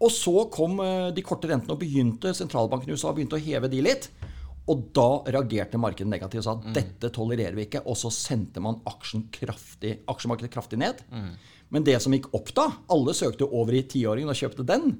Og 0.00 0.12
så 0.14 0.34
kom 0.52 0.80
eh, 0.80 1.10
de 1.12 1.24
korte 1.24 1.50
rentene 1.50 1.76
og 1.76 1.82
begynte 1.82 2.32
sentralbanken 2.36 2.88
i 2.88 2.96
USA 2.96 3.12
begynte 3.12 3.36
å 3.36 3.44
heve 3.44 3.68
de 3.72 3.82
litt. 3.84 4.08
Og 4.70 4.86
da 4.96 5.08
reagerte 5.26 5.80
markedet 5.80 6.08
negativt 6.08 6.42
og 6.42 6.46
sa 6.46 6.54
at 6.56 6.68
dette 6.76 7.10
tolererer 7.12 7.56
vi 7.58 7.66
ikke. 7.66 7.84
Og 7.84 7.98
så 7.98 8.12
sendte 8.14 8.62
man 8.64 8.80
kraftig, 9.34 9.98
aksjemarkedet 10.08 10.52
kraftig 10.52 10.80
ned. 10.80 11.02
Men 11.70 11.84
det 11.86 11.98
som 12.02 12.14
gikk 12.14 12.32
opp 12.34 12.48
da 12.56 12.64
Alle 12.90 13.14
søkte 13.14 13.46
over 13.46 13.76
i 13.76 13.84
tiåringen 13.86 14.32
og 14.32 14.38
kjøpte 14.38 14.66
den. 14.66 14.94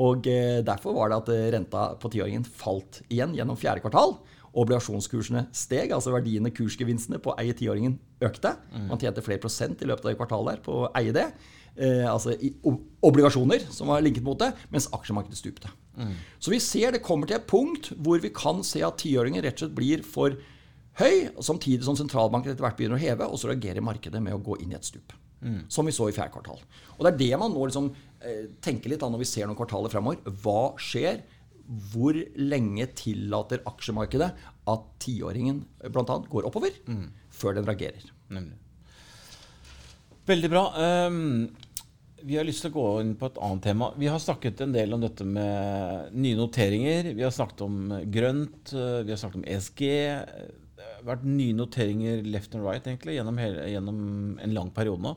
Og 0.00 0.26
eh, 0.30 0.60
derfor 0.66 0.94
var 0.96 1.10
det 1.10 1.20
at 1.20 1.32
eh, 1.34 1.48
renta 1.54 1.86
på 2.00 2.10
tiåringen 2.12 2.46
falt 2.46 3.02
igjen 3.08 3.34
gjennom 3.36 3.58
fjerde 3.58 3.82
kvartal. 3.84 4.18
Obligasjonskursene 4.58 5.46
steg, 5.54 5.92
altså 5.94 6.10
verdiene, 6.14 6.50
kursgevinstene 6.50 7.20
på 7.22 7.32
å 7.32 7.38
eie 7.38 7.54
tiåringen 7.54 7.98
økte. 8.26 8.56
Man 8.88 8.98
tjente 8.98 9.22
flere 9.22 9.42
prosent 9.42 9.82
i 9.82 9.86
løpet 9.86 10.04
av 10.04 10.10
det 10.10 10.18
kvartalet 10.18 10.62
på 10.64 10.74
å 10.82 10.92
eie 10.98 11.12
det. 11.14 11.28
Eh, 11.76 12.02
altså 12.10 12.34
i 12.34 12.50
obligasjoner 13.06 13.62
som 13.70 13.88
var 13.92 14.02
linket 14.02 14.26
mot 14.26 14.38
det, 14.40 14.50
mens 14.74 14.88
aksjemarkedet 14.92 15.38
stupte. 15.38 15.70
Så 16.40 16.50
vi 16.50 16.58
ser 16.60 16.92
det 16.92 17.02
kommer 17.04 17.28
til 17.28 17.36
et 17.38 17.46
punkt 17.46 17.92
hvor 18.00 18.18
vi 18.22 18.30
kan 18.34 18.62
se 18.66 18.82
at 18.86 18.98
tiåringen 19.02 19.42
rett 19.44 19.58
og 19.58 19.66
slett 19.66 19.76
blir 19.76 20.02
for 20.02 20.34
høy, 21.00 21.30
samtidig 21.40 21.84
som 21.86 21.96
sentralbanken 21.96 22.52
etter 22.52 22.64
hvert 22.64 22.76
begynner 22.78 22.98
å 22.98 23.00
heve, 23.02 23.26
og 23.28 23.38
så 23.38 23.50
reagerer 23.52 23.84
markedet 23.84 24.20
med 24.22 24.34
å 24.34 24.42
gå 24.42 24.58
inn 24.60 24.72
i 24.72 24.78
et 24.78 24.84
stup. 24.84 25.12
Som 25.72 25.86
vi 25.88 25.92
så 25.96 26.08
i 26.10 26.12
fjerde 26.12 26.34
kvartal. 26.34 26.58
Og 26.98 27.04
det 27.06 27.14
er 27.14 27.20
det 27.22 27.38
man 27.40 27.52
nå 27.54 27.62
liksom, 27.70 27.86
eh, 28.20 28.48
tenker 28.60 28.90
litt 28.92 29.02
av 29.02 29.12
når 29.12 29.22
vi 29.22 29.28
ser 29.30 29.46
noen 29.46 29.56
kvartaler 29.56 29.88
fremover. 29.88 30.18
Hva 30.42 30.74
skjer? 30.76 31.22
Hvor 31.70 32.16
lenge 32.40 32.88
tillater 32.98 33.62
aksjemarkedet 33.68 34.30
at 34.70 34.86
tiåringen 35.02 35.62
bl.a. 35.86 36.16
går 36.30 36.48
oppover 36.48 36.74
før 37.30 37.58
den 37.58 37.68
reagerer? 37.68 38.10
Nemlig. 38.30 38.58
Veldig 40.30 40.50
bra. 40.50 40.64
Um, 41.08 41.50
vi 42.22 42.36
har 42.36 42.44
lyst 42.44 42.64
til 42.64 42.72
å 42.72 42.76
gå 42.76 42.86
inn 43.02 43.14
på 43.18 43.30
et 43.30 43.38
annet 43.40 43.64
tema. 43.64 43.90
Vi 43.98 44.08
har 44.10 44.20
snakket 44.20 44.60
en 44.64 44.74
del 44.74 44.92
om 44.92 45.02
dette 45.02 45.24
med 45.24 46.12
nye 46.12 46.38
noteringer. 46.38 47.12
Vi 47.16 47.24
har 47.24 47.32
snakket 47.32 47.62
om 47.64 47.78
grønt, 48.12 48.72
eh, 48.74 49.00
vi 49.06 49.14
har 49.14 49.20
snakket 49.20 49.40
om 49.40 49.46
ESG. 49.48 49.80
Det 50.76 50.84
har 50.84 51.06
vært 51.06 51.24
nye 51.24 51.56
noteringer 51.56 52.22
left 52.28 52.54
and 52.54 52.66
right 52.66 52.84
egentlig, 52.84 53.16
gjennom, 53.16 53.40
hele, 53.40 53.64
gjennom 53.72 54.02
en 54.42 54.54
lang 54.54 54.70
periode 54.76 55.00
nå. 55.06 55.14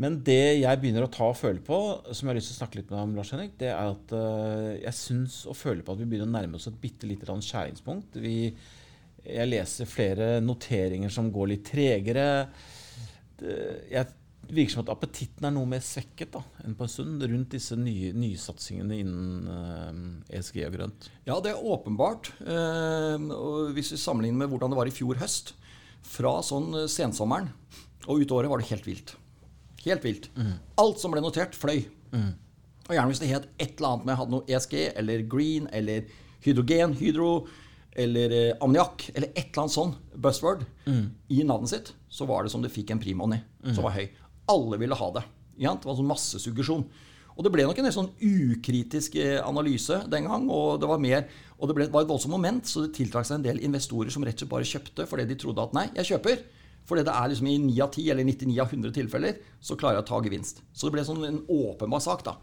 Men 0.00 0.16
det 0.24 0.62
jeg 0.62 0.80
begynner 0.80 1.04
å 1.04 1.10
ta 1.12 1.26
og 1.28 1.36
føle 1.36 1.60
på, 1.64 1.78
som 2.08 2.24
jeg 2.24 2.32
har 2.32 2.38
lyst 2.38 2.52
til 2.52 2.56
å 2.56 2.60
snakke 2.62 2.78
litt 2.78 2.88
med 2.88 2.96
deg 2.96 3.04
om, 3.04 3.16
Lars 3.18 3.32
Henrik, 3.34 3.52
det 3.60 3.68
er 3.68 3.90
at 3.90 4.14
eh, 4.16 4.70
jeg 4.86 4.96
syns 4.96 5.42
og 5.50 5.58
føler 5.58 5.84
på 5.84 5.92
at 5.92 6.00
vi 6.00 6.06
begynner 6.08 6.30
å 6.30 6.32
nærme 6.32 6.56
oss 6.56 6.70
et 6.70 6.80
bitte 6.80 7.10
lite 7.10 7.28
skjæringspunkt. 7.28 8.16
Vi, 8.24 8.36
jeg 9.26 9.50
leser 9.50 9.90
flere 9.90 10.32
noteringer 10.44 11.12
som 11.12 11.28
går 11.34 11.52
litt 11.52 11.68
tregere. 11.68 12.26
Det, 13.36 13.58
jeg, 13.92 14.08
virker 14.52 14.74
som 14.74 14.82
at 14.82 14.90
appetitten 14.92 15.46
er 15.46 15.54
noe 15.54 15.68
mer 15.70 15.82
svekket 15.84 16.32
da, 16.34 16.42
enn 16.64 16.74
på 16.76 16.84
en 16.84 16.90
stund 16.90 17.22
rundt 17.22 17.54
disse 17.54 17.76
nye, 17.78 18.10
nysatsingene 18.16 18.98
innen 18.98 19.52
eh, 19.52 20.38
ESG 20.38 20.62
og 20.66 20.76
grønt. 20.76 21.08
Ja, 21.28 21.38
det 21.44 21.52
er 21.52 21.72
åpenbart. 21.74 22.32
Eh, 22.42 23.28
og 23.36 23.72
hvis 23.76 23.92
vi 23.94 24.00
sammenligner 24.00 24.44
med 24.44 24.52
hvordan 24.52 24.72
det 24.72 24.80
var 24.80 24.90
i 24.90 24.94
fjor 24.94 25.20
høst, 25.22 25.54
fra 26.02 26.40
sånn 26.42 26.88
sensommeren 26.90 27.52
og 28.10 28.24
ut 28.24 28.32
året, 28.34 28.50
var 28.50 28.58
det 28.58 28.72
helt 28.72 28.88
vilt. 28.88 29.12
Helt 29.84 30.04
vilt. 30.04 30.30
Alt 30.78 31.00
som 31.02 31.10
ble 31.14 31.20
notert, 31.24 31.54
fløy. 31.58 31.84
Og 32.88 32.94
gjerne 32.96 33.08
hvis 33.12 33.20
det 33.22 33.28
het 33.30 33.44
et 33.58 33.76
eller 33.78 33.88
annet 33.94 34.06
med 34.08 34.16
hadde 34.18 34.30
noe 34.34 34.46
ESG 34.50 34.74
eller 34.98 35.22
green 35.30 35.68
eller 35.72 36.04
hydrogen, 36.44 36.94
hydro 36.98 37.46
eller 37.94 38.32
eh, 38.32 38.56
ammoniakk 38.64 39.10
eller 39.14 39.28
et 39.36 39.50
eller 39.52 39.62
annet 39.62 39.74
sånn 39.76 39.94
buzzword 40.16 40.64
i 41.28 41.42
navnet 41.44 41.70
sitt, 41.70 41.92
så 42.08 42.26
var 42.26 42.42
det 42.44 42.50
som 42.52 42.62
det 42.64 42.72
fikk 42.72 42.90
en 42.90 42.98
primoney 43.02 43.38
som 43.74 43.84
var 43.84 43.94
høy. 43.98 44.08
Alle 44.48 44.78
ville 44.80 44.94
ha 44.98 45.10
det. 45.14 45.22
Ja, 45.62 45.74
det 45.74 45.84
var 45.86 45.94
sånn 45.98 46.08
massesuggesjon. 46.10 46.84
Og 47.36 47.44
det 47.44 47.52
ble 47.54 47.64
nok 47.64 47.78
en 47.78 47.92
sånn 47.92 48.10
ukritisk 48.20 49.14
eh, 49.16 49.38
analyse 49.40 50.02
den 50.10 50.26
gang. 50.28 50.48
Og 50.52 50.80
det 50.82 50.88
var 50.90 50.98
mer, 51.00 51.28
og 51.58 51.68
det 51.70 51.76
ble, 51.78 51.86
var 51.92 52.02
et 52.04 52.10
voldsomt 52.10 52.34
moment, 52.34 52.66
så 52.68 52.82
det 52.84 52.94
tiltrakk 52.96 53.24
seg 53.28 53.38
en 53.38 53.46
del 53.46 53.62
investorer 53.64 54.10
som 54.12 54.24
rett 54.24 54.34
og 54.36 54.44
slett 54.44 54.50
bare 54.50 54.68
kjøpte 54.68 55.06
fordi 55.08 55.24
de 55.30 55.38
trodde 55.40 55.62
at 55.64 55.72
nei, 55.76 55.86
jeg 55.96 56.10
kjøper. 56.12 56.42
Fordi 56.88 57.04
det 57.06 57.12
er 57.14 57.28
liksom 57.30 57.46
i 57.46 57.56
9 57.62 57.80
av 57.84 57.90
10 57.94 58.10
eller 58.10 58.24
99 58.26 58.60
av 58.60 58.72
100 58.74 58.92
tilfeller 58.96 59.36
så 59.62 59.76
klarer 59.78 60.00
jeg 60.00 60.04
å 60.04 60.08
ta 60.08 60.20
gevinst. 60.24 60.62
Så 60.74 60.88
det 60.88 60.96
ble 60.96 61.04
sånn 61.06 61.24
en 61.28 61.40
åpenbar 61.48 62.00
sak. 62.02 62.24
da. 62.26 62.36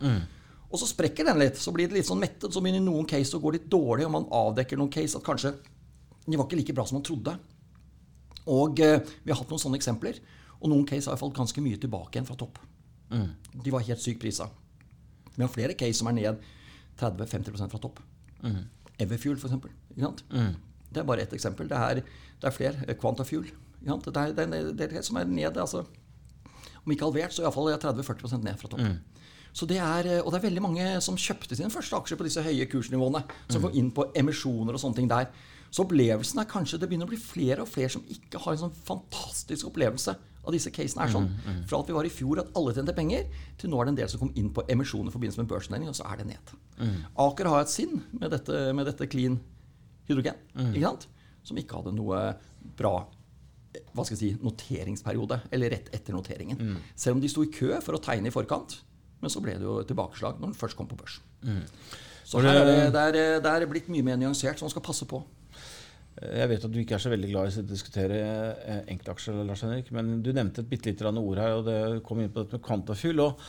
Og 0.72 0.80
så 0.80 0.88
sprekker 0.88 1.26
den 1.26 1.40
litt. 1.42 1.58
Så 1.58 1.74
blir 1.76 1.88
det 1.90 1.96
litt 1.98 2.08
sånn 2.08 2.20
mettet. 2.22 2.54
Så 2.54 2.62
begynner 2.62 2.80
noen 2.86 3.06
case 3.10 3.36
å 3.36 3.42
gå 3.44 3.52
litt 3.56 3.68
dårlig, 3.70 4.06
og 4.06 4.12
man 4.16 4.28
avdekker 4.32 4.78
noen 4.78 4.92
case 4.94 5.18
at 5.18 5.24
kanskje 5.26 5.56
de 6.30 6.38
var 6.38 6.46
ikke 6.46 6.60
like 6.60 6.74
bra 6.78 6.86
som 6.86 7.00
man 7.00 7.04
trodde. 7.08 7.34
Og 8.48 8.80
eh, 8.80 9.00
vi 9.24 9.32
har 9.32 9.40
hatt 9.42 9.50
noen 9.50 9.60
sånne 9.62 9.80
eksempler. 9.82 10.20
Og 10.62 10.70
noen 10.70 10.86
case 10.88 11.10
har 11.10 11.18
falt 11.20 11.36
ganske 11.36 11.62
mye 11.64 11.78
tilbake 11.82 12.16
igjen 12.18 12.28
fra 12.28 12.36
topp. 12.40 12.60
De 13.64 13.72
var 13.74 13.82
helt 13.88 14.02
sykt 14.04 14.22
prisa. 14.22 14.46
Vi 15.36 15.42
har 15.42 15.50
flere 15.52 15.74
case 15.74 15.98
som 16.00 16.08
er 16.12 16.18
ned 16.20 16.42
30-50% 17.00 17.72
fra 17.72 17.80
topp. 17.82 18.00
Everfuel, 19.00 19.38
for 19.40 19.48
eksempel. 19.50 19.72
Det 20.92 21.00
er 21.02 21.06
bare 21.08 21.22
ett 21.24 21.34
eksempel. 21.34 21.68
Det 21.70 21.78
er, 21.78 22.02
det 22.42 22.48
er 22.50 22.52
flere. 22.56 22.96
Quantafuel. 23.00 23.50
Ikke 23.82 24.12
er, 24.16 24.34
Det 24.34 24.46
er, 24.48 24.72
det 24.74 24.92
er 24.94 25.02
som 25.02 25.18
er 25.18 25.26
ned. 25.26 25.58
altså 25.58 25.86
om 26.86 26.92
ikke 26.92 27.06
halvert, 27.06 27.34
så 27.36 27.44
iallfall 27.44 27.70
30-40% 27.76 28.44
ned 28.44 28.58
fra 28.58 28.70
topp. 28.72 28.80
Så 29.54 29.66
det 29.68 29.78
er, 29.82 30.22
og 30.24 30.32
det 30.32 30.40
er 30.40 30.46
veldig 30.48 30.62
mange 30.62 31.02
som 31.02 31.18
kjøpte 31.18 31.56
sine 31.58 31.70
første 31.74 31.96
aksjer 31.98 32.18
på 32.18 32.24
disse 32.24 32.42
høye 32.46 32.66
kursnivåene. 32.70 33.24
Som 33.50 33.62
går 33.66 33.76
inn 33.76 33.92
på 33.92 34.06
emisjoner 34.16 34.74
og 34.74 34.80
sånne 34.82 34.96
ting 34.96 35.10
der. 35.10 35.28
Så 35.70 35.84
opplevelsen 35.84 36.40
er 36.42 36.46
kanskje 36.50 36.80
det 36.80 36.88
begynner 36.90 37.06
å 37.06 37.12
bli 37.12 37.18
flere 37.22 37.62
og 37.62 37.68
flere 37.70 37.90
som 37.94 38.06
ikke 38.10 38.40
har 38.42 38.56
en 38.56 38.62
sånn 38.64 38.74
fantastisk 38.88 39.68
opplevelse 39.70 40.16
av 40.46 40.54
disse 40.56 40.72
casene. 40.74 41.04
er 41.06 41.12
sånn. 41.14 41.28
Fra 41.68 41.80
at 41.84 41.88
vi 41.92 41.94
var 41.94 42.06
i 42.06 42.10
fjor 42.14 42.40
at 42.42 42.50
alle 42.58 42.74
tjente 42.74 42.96
penger, 42.96 43.28
til 43.58 43.70
nå 43.70 43.82
er 43.82 43.86
det 43.86 43.90
en 43.94 44.00
del 44.02 44.10
som 44.10 44.20
kom 44.24 44.32
inn 44.36 44.50
på 44.56 44.64
emisjoner 44.70 45.12
i 45.12 45.14
forbindelse 45.14 45.44
med 45.44 45.50
børsnæring, 45.52 45.90
og 45.92 45.96
så 46.00 46.08
er 46.10 46.18
det 46.24 46.28
ned. 46.32 46.56
Aker 47.18 47.46
har 47.52 47.62
et 47.62 47.70
sinn 47.70 48.02
med 48.18 48.32
dette, 48.32 48.74
med 48.74 48.86
dette 48.90 49.06
clean 49.12 49.40
hydrogen, 50.08 50.36
ikke 50.74 50.86
sant? 50.88 51.08
som 51.44 51.58
ikke 51.58 51.76
hadde 51.82 51.94
noe 51.96 52.36
bra 52.78 53.08
hva 53.94 54.04
skal 54.06 54.16
jeg 54.16 54.22
si, 54.22 54.30
noteringsperiode, 54.42 55.42
eller 55.54 55.74
rett 55.76 55.90
etter 55.94 56.16
noteringen. 56.16 56.78
Selv 56.98 57.18
om 57.18 57.24
de 57.24 57.30
sto 57.32 57.44
i 57.46 57.52
kø 57.54 57.76
for 57.86 57.98
å 57.98 58.02
tegne 58.04 58.32
i 58.32 58.34
forkant, 58.34 58.80
men 59.22 59.30
så 59.34 59.42
ble 59.44 59.58
det 59.60 59.68
jo 59.68 59.80
tilbakeslag 59.86 60.40
når 60.40 60.52
den 60.54 60.58
først 60.58 60.78
kom 60.80 60.88
på 60.90 60.98
børs. 61.00 61.20
Så 62.30 62.42
her 62.46 62.62
er 62.62 62.66
det, 62.68 62.78
det, 62.94 63.04
er, 63.10 63.40
det 63.44 63.52
er 63.52 63.68
blitt 63.70 63.90
mye 63.90 64.06
mer 64.06 64.18
nyansert, 64.22 64.60
så 64.60 64.68
man 64.68 64.74
skal 64.74 64.86
passe 64.86 65.06
på. 65.10 65.22
Jeg 66.20 66.50
vet 66.52 66.66
at 66.68 66.74
du 66.74 66.80
ikke 66.82 66.98
er 66.98 67.02
så 67.02 67.12
veldig 67.14 67.30
glad 67.32 67.48
i 67.48 67.62
å 67.62 67.66
diskutere 67.70 68.20
eh, 68.20 68.80
enkeltaksjer, 68.92 69.38
Lars 69.48 69.64
Henrik, 69.64 69.92
men 69.96 70.18
du 70.26 70.34
nevnte 70.36 70.64
et 70.66 70.70
bitte 70.70 70.92
lite 70.92 71.08
ord 71.08 71.40
her, 71.40 71.56
og 71.60 71.68
det 71.70 71.80
kom 72.06 72.20
inn 72.20 72.32
på 72.34 72.44
dette 72.44 72.58
med 72.58 72.66
kvantafyll. 72.66 73.22
og 73.24 73.40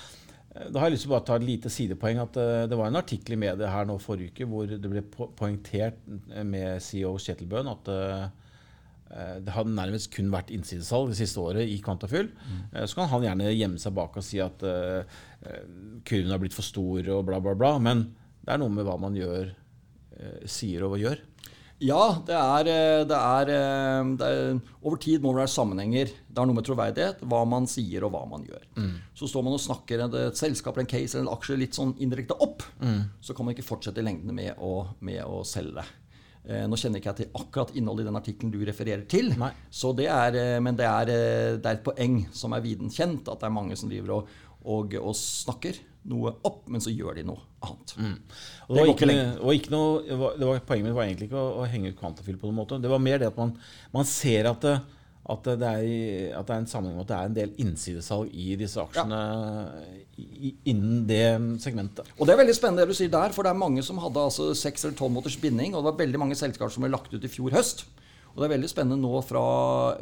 eh, 0.55 0.69
da 0.71 0.79
har 0.79 0.87
jeg 0.87 0.95
lyst 0.95 1.07
til 1.07 1.11
å 1.11 1.17
bare 1.17 1.27
ta 1.27 1.39
et 1.41 1.49
lite 1.49 1.73
sidepoeng. 1.73 2.21
at 2.23 2.39
eh, 2.39 2.67
Det 2.71 2.79
var 2.79 2.93
en 2.93 3.01
artikkel 3.01 3.35
i 3.35 3.41
media 3.43 3.73
her 3.73 3.89
nå 3.89 3.99
forrige 3.99 4.37
uke 4.37 4.49
hvor 4.53 4.71
det 4.71 4.93
ble 4.93 5.03
poengtert 5.11 5.99
med 6.47 6.79
CEO 6.85 7.17
Kjetil 7.19 7.51
Bøhn 7.51 7.73
at 7.73 7.91
det 9.11 9.55
hadde 9.55 9.75
nærmest 9.75 10.13
kun 10.15 10.29
vært 10.31 10.53
innsidesalg 10.55 11.11
det 11.11 11.19
siste 11.19 11.43
året 11.43 11.67
i 11.67 11.81
Kvantafyll. 11.83 12.29
Mm. 12.31 12.61
Så 12.87 12.99
kan 12.99 13.09
han 13.11 13.25
gjerne 13.27 13.49
gjemme 13.51 13.83
seg 13.83 13.97
bak 13.97 14.15
og 14.21 14.23
si 14.23 14.39
at 14.43 14.63
eh, 14.63 15.17
eh, 15.43 15.65
kurven 16.07 16.31
har 16.31 16.39
blitt 16.43 16.55
for 16.55 16.67
stor 16.67 17.11
og 17.17 17.25
bla, 17.27 17.41
bla, 17.43 17.57
bla. 17.59 17.73
Men 17.83 18.05
det 18.45 18.55
er 18.55 18.63
noe 18.63 18.73
med 18.73 18.87
hva 18.87 18.95
man 19.03 19.19
gjør, 19.19 19.51
uh, 20.15 20.47
sier 20.49 20.87
og 20.87 20.97
gjør. 21.01 21.19
Ja, 21.81 22.21
det 22.29 22.37
er, 22.37 22.69
eh, 22.69 23.03
det, 23.09 23.17
er, 23.17 23.51
eh, 23.55 24.09
det 24.21 24.27
er 24.29 24.59
Over 24.83 24.99
tid 25.01 25.23
må 25.25 25.33
det 25.33 25.41
være 25.41 25.53
sammenhenger. 25.55 26.11
Det 26.29 26.37
har 26.37 26.49
noe 26.49 26.59
med 26.59 26.67
troverdighet, 26.69 27.23
hva 27.25 27.41
man 27.49 27.69
sier 27.71 28.05
og 28.05 28.13
hva 28.13 28.27
man 28.29 28.45
gjør. 28.45 28.67
Så 29.17 29.29
står 29.31 29.47
man 29.47 29.57
og 29.57 29.63
snakker 29.65 30.05
et, 30.05 30.17
et 30.29 30.37
selskap 30.37 30.77
eller 30.77 30.85
en 30.85 30.93
case 30.93 31.17
eller 31.17 31.25
en 31.25 31.33
aksje 31.33 31.57
litt 31.57 31.79
sånn 31.79 31.95
indirekte 32.05 32.37
opp, 32.37 32.67
så 33.25 33.37
kan 33.37 33.49
man 33.49 33.57
ikke 33.57 33.67
fortsette 33.67 34.03
i 34.03 34.07
lengden 34.07 34.37
med 34.37 34.61
å, 34.61 34.91
med 35.01 35.25
å 35.25 35.41
selge 35.49 35.81
det. 35.81 35.87
Eh, 36.49 36.65
Nå 36.67 36.79
kjenner 36.81 37.03
ikke 37.03 37.13
jeg 37.13 37.19
til 37.19 37.35
akkurat 37.37 37.75
innholdet 37.77 38.07
i 38.07 38.09
den 38.09 38.19
artikkelen 38.21 38.53
du 38.55 38.61
refererer 38.65 39.05
til, 39.11 39.35
så 39.71 39.93
det 39.97 40.07
er, 40.09 40.39
eh, 40.41 40.61
men 40.65 40.79
det 40.79 40.87
er, 40.89 41.13
eh, 41.13 41.57
det 41.61 41.67
er 41.69 41.77
et 41.77 41.85
poeng 41.85 42.23
som 42.33 42.55
er 42.57 42.65
viden 42.65 42.89
kjent, 42.91 43.29
at 43.29 43.43
det 43.43 43.49
er 43.51 43.53
mange 43.59 43.77
som 43.77 43.93
driver 43.93 44.15
og, 44.17 44.31
og, 44.65 44.95
og 44.97 45.15
snakker 45.17 45.77
noe 46.09 46.33
opp, 46.49 46.63
men 46.73 46.81
så 46.81 46.93
gjør 46.95 47.19
de 47.19 47.27
noe 47.29 47.43
annet. 47.61 47.93
Og 47.93 48.73
det, 48.73 48.79
Det 48.79 48.87
var 48.87 48.95
ikke, 48.95 49.19
og 49.37 49.53
ikke 49.59 49.75
noe, 49.75 49.91
det 50.07 50.17
var, 50.23 50.39
det 50.41 50.49
var, 50.49 50.63
poenget 50.65 50.89
mitt 50.89 50.97
var 50.97 51.11
egentlig 51.11 51.29
ikke 51.29 51.43
å, 51.43 51.51
å 51.61 51.69
henge 51.69 51.93
ut 51.93 51.99
kvantafil 52.01 52.41
på 52.41 52.49
noen 52.49 52.61
måte. 52.63 52.81
Det 52.81 52.89
var 52.89 53.05
mer 53.05 53.21
det 53.21 53.29
at 53.29 53.37
man, 53.37 53.53
man 53.93 54.09
ser 54.09 54.49
at 54.49 54.65
det, 54.65 54.79
at, 55.31 55.47
det 55.61 55.69
er, 55.69 56.35
at 56.39 56.49
det 56.49 56.55
er 56.55 56.63
en 56.65 56.69
sammenheng 56.71 56.99
med 56.99 57.05
at 57.07 57.11
det 57.11 57.19
er 57.19 57.29
en 57.31 57.37
del 57.37 57.55
innsidesalg 57.63 58.33
i 58.35 58.57
disse 58.59 58.81
aksjene 58.83 59.21
ja. 59.21 60.51
innen 60.73 61.05
det 61.09 61.23
segmentet. 61.63 62.11
Og 62.19 62.27
det 62.27 62.35
er 62.35 62.43
veldig 62.43 62.57
spennende 62.57 62.85
det 62.85 62.95
du 62.95 62.99
sier 62.99 63.13
der, 63.13 63.35
for 63.37 63.47
det 63.47 63.55
er 63.55 63.63
mange 63.63 63.85
som 63.87 64.01
hadde 64.03 64.27
altså 64.31 64.51
seks 64.59 64.85
eller 64.85 64.99
tolv 64.99 65.15
måneders 65.15 65.39
binding, 65.41 65.75
og 65.75 65.85
det 65.85 65.93
var 65.93 66.03
veldig 66.03 66.23
mange 66.25 66.39
selskaper 66.39 66.75
som 66.75 66.87
ble 66.87 66.93
lagt 66.93 67.15
ut 67.15 67.27
i 67.27 67.33
fjor 67.33 67.55
høst. 67.57 67.87
Og 68.31 68.43
det 68.43 68.47
er 68.47 68.55
veldig 68.55 68.71
spennende 68.71 69.01
nå 69.03 69.23
fra 69.27 69.45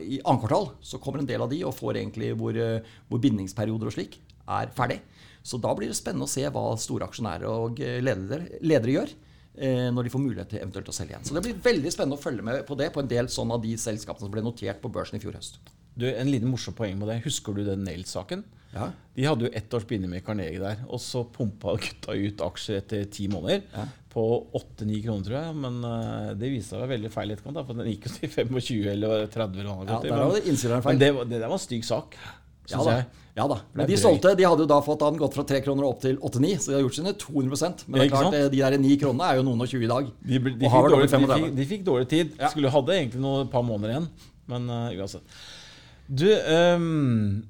i 0.05 0.19
annet 0.21 0.43
kvartal, 0.43 0.69
så 0.85 1.01
kommer 1.01 1.23
en 1.23 1.29
del 1.29 1.45
av 1.45 1.53
de 1.53 1.63
og 1.65 1.77
får 1.77 2.01
egentlig 2.01 2.35
hvor, 2.37 2.57
eh, 2.57 2.85
hvor 3.09 3.23
bindingsperioder 3.23 3.89
og 3.89 3.97
slik 3.97 4.19
er 4.49 4.73
ferdig. 4.77 5.01
Så 5.45 5.61
da 5.63 5.73
blir 5.77 5.89
det 5.89 5.97
spennende 5.97 6.29
å 6.29 6.31
se 6.31 6.45
hva 6.53 6.65
store 6.81 7.09
aksjonærer 7.09 7.49
og 7.49 7.81
eh, 7.81 8.01
ledere, 8.05 8.61
ledere 8.61 8.97
gjør. 8.99 9.15
Eh, 9.57 9.89
Når 9.95 10.07
de 10.07 10.13
får 10.13 10.25
mulighet 10.25 10.53
til 10.53 10.63
eventuelt 10.63 10.91
å 10.91 10.95
selge 10.97 11.15
igjen. 11.15 11.27
Så 11.29 11.37
det 11.37 11.45
blir 11.47 11.59
veldig 11.65 11.93
spennende 11.95 12.19
å 12.19 12.23
følge 12.23 12.45
med 12.47 12.63
på 12.69 12.77
det 12.79 12.91
på 12.95 13.03
en 13.05 13.11
del 13.11 13.31
sånn 13.33 13.53
av 13.55 13.63
de 13.65 13.75
selskapene 13.81 14.27
som 14.27 14.35
ble 14.35 14.45
notert 14.45 14.83
på 14.83 14.93
børsen 14.93 15.19
i 15.19 15.23
fjor 15.23 15.39
høst. 15.39 15.61
Du, 15.99 16.07
en 16.09 16.31
liten 16.31 16.51
morsom 16.51 16.77
poeng 16.79 16.99
med 16.99 17.11
det. 17.11 17.21
Husker 17.25 17.57
du 17.57 17.65
den 17.67 17.83
Nails-saken? 17.87 18.45
Ja. 18.71 18.91
De 19.17 19.25
hadde 19.25 19.49
jo 19.49 19.55
ett 19.57 19.73
års 19.75 19.87
binding 19.89 20.13
med 20.13 20.23
Carnegie 20.27 20.61
der, 20.61 20.83
og 20.87 21.01
så 21.03 21.25
pumpa 21.25 21.73
gutta 21.81 22.15
ut 22.15 22.43
aksjer 22.45 22.83
etter 22.83 23.07
ti 23.11 23.27
måneder. 23.33 23.65
På 24.13 24.25
8-9 24.55 25.01
kroner, 25.05 25.25
tror 25.27 25.39
jeg. 25.39 25.57
Men 25.65 25.79
uh, 25.83 26.35
det 26.39 26.53
viste 26.53 26.73
seg 26.73 26.79
å 26.79 26.85
være 26.85 26.95
veldig 26.97 27.13
feil 27.15 27.35
etterkant. 27.35 27.63
For 27.67 27.81
den 27.81 27.91
gikk 27.91 28.07
jo 28.07 28.15
til 28.15 28.35
25 28.35 28.93
eller 28.95 29.25
30 29.33 29.63
eller 29.63 29.73
hva 29.73 29.89
Ja, 29.89 30.03
der 30.05 30.15
var 30.15 30.37
det 30.37 30.59
feil. 30.59 30.85
Men 30.87 31.03
det, 31.03 31.11
det 31.33 31.41
der 31.41 31.49
var 31.49 31.59
en 31.59 31.65
stygg 31.65 31.89
sak, 31.89 32.21
Ja 32.21 32.37
syns 32.69 32.89
ja, 32.89 32.97
jeg. 32.99 33.27
ja 33.39 33.47
da. 33.51 33.59
Men 33.79 33.89
de 33.89 33.99
solgte, 34.01 34.35
de 34.37 34.47
hadde 34.47 34.65
jo 34.65 34.71
da 34.71 34.79
fått 34.85 35.05
den 35.05 35.21
gått 35.21 35.37
fra 35.39 35.45
3 35.49 35.61
kroner 35.65 35.87
opp 35.89 36.03
til 36.05 36.19
8-9, 36.21 36.51
så 36.61 36.73
de 36.73 36.77
har 36.77 36.85
gjort 36.85 36.99
sine 36.99 37.15
200% 37.23 37.87
Men 37.87 38.03
det 38.03 38.07
er 38.07 38.13
klart, 38.13 38.37
eh, 38.37 38.49
de 38.53 38.61
der 38.61 38.77
9 38.83 38.99
kronene 39.01 39.31
er 39.31 39.41
jo 39.41 39.47
noen 39.49 39.65
og 39.65 39.71
20 39.71 39.87
i 39.87 39.93
dag. 39.93 40.11
De, 40.21 40.35
de, 40.35 40.57
de, 40.65 40.73
fikk 40.75 40.91
dårlig, 40.93 41.07
de, 41.07 41.15
35. 41.15 41.47
fikk, 41.47 41.71
fikk 41.73 41.87
dårlig 41.89 42.11
tid. 42.13 42.35
Ja. 42.37 42.53
Skulle 42.53 42.75
hadde 42.75 42.99
egentlig 42.99 43.25
noe, 43.25 43.47
par 43.53 43.65
måneder 43.67 43.95
igjen. 43.95 44.11
Men 44.49 44.69
uh, 44.73 44.93
uansett. 44.97 45.41
Du 46.09 46.29
um, 46.29 47.43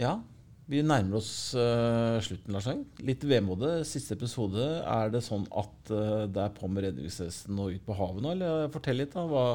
Ja, 0.00 0.18
vi 0.70 0.82
nærmer 0.86 1.18
oss 1.18 1.50
uh, 1.58 2.20
slutten, 2.22 2.54
Lars 2.54 2.68
Eng. 2.70 2.84
Litt 3.04 3.24
vemodig. 3.26 3.80
Siste 3.88 4.14
episode. 4.14 4.64
Er 4.84 5.12
det 5.12 5.24
sånn 5.26 5.48
at 5.50 5.92
uh, 5.92 6.28
det 6.30 6.44
er 6.44 6.52
på 6.54 6.68
med 6.70 6.86
redningsvesten 6.86 7.58
og 7.58 7.74
ut 7.74 7.86
på 7.88 7.96
havet 7.98 8.24
nå? 8.24 8.34
Eller 8.36 8.68
fortell 8.72 9.00
litt, 9.02 9.16
da. 9.16 9.24
Hva, 9.26 9.46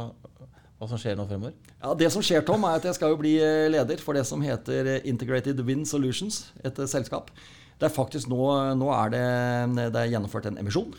hva 0.76 0.88
som 0.92 1.00
skjer 1.00 1.16
nå 1.16 1.24
fremover? 1.30 1.56
Ja, 1.80 1.94
Det 1.96 2.10
som 2.12 2.24
skjer, 2.26 2.44
Tom, 2.46 2.66
er 2.68 2.80
at 2.80 2.86
jeg 2.88 2.98
skal 2.98 3.14
jo 3.14 3.20
bli 3.22 3.38
eh, 3.40 3.68
leder 3.72 4.02
for 4.04 4.18
det 4.18 4.26
som 4.28 4.44
heter 4.44 4.90
eh, 4.98 5.06
Integrated 5.08 5.60
Wind 5.64 5.88
Solutions, 5.88 6.50
et 6.64 6.78
eh, 6.80 6.90
selskap. 6.90 7.32
Det 7.80 7.88
er 7.88 7.96
faktisk 7.96 8.28
nå, 8.32 8.42
nå 8.80 8.90
er 8.96 9.12
det, 9.12 9.26
det 9.94 10.02
er 10.02 10.12
gjennomført 10.14 10.48
en 10.50 10.60
emisjon. 10.60 10.94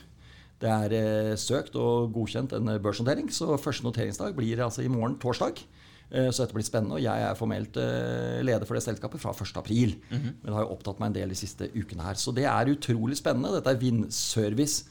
Det 0.61 0.69
er 0.73 1.37
søkt 1.37 1.75
og 1.77 2.12
godkjent 2.15 2.55
en 2.57 2.69
børsnotering, 2.81 3.29
så 3.33 3.59
første 3.61 3.85
noteringsdag 3.85 4.37
blir 4.37 4.61
altså 4.65 4.85
i 4.85 4.89
morgen, 4.93 5.19
torsdag. 5.21 5.61
Så 6.07 6.45
dette 6.45 6.55
blir 6.55 6.65
spennende, 6.65 6.97
og 6.97 7.03
jeg 7.03 7.25
er 7.27 7.37
formelt 7.37 7.77
leder 7.77 8.69
for 8.69 8.77
det 8.79 8.85
selskapet 8.85 9.21
fra 9.21 9.33
1. 9.35 9.57
april. 9.59 9.97
Men 10.12 10.37
det 10.45 10.55
har 10.55 10.65
jo 10.65 10.77
opptatt 10.77 11.01
meg 11.01 11.11
en 11.11 11.17
del 11.17 11.33
de 11.33 11.39
siste 11.41 11.69
ukene 11.75 12.05
her. 12.07 12.21
Så 12.21 12.33
det 12.37 12.45
er 12.49 12.73
utrolig 12.73 13.17
spennende. 13.19 13.57
Dette 13.57 13.73
er 13.73 13.81
vindservice. 13.81 14.85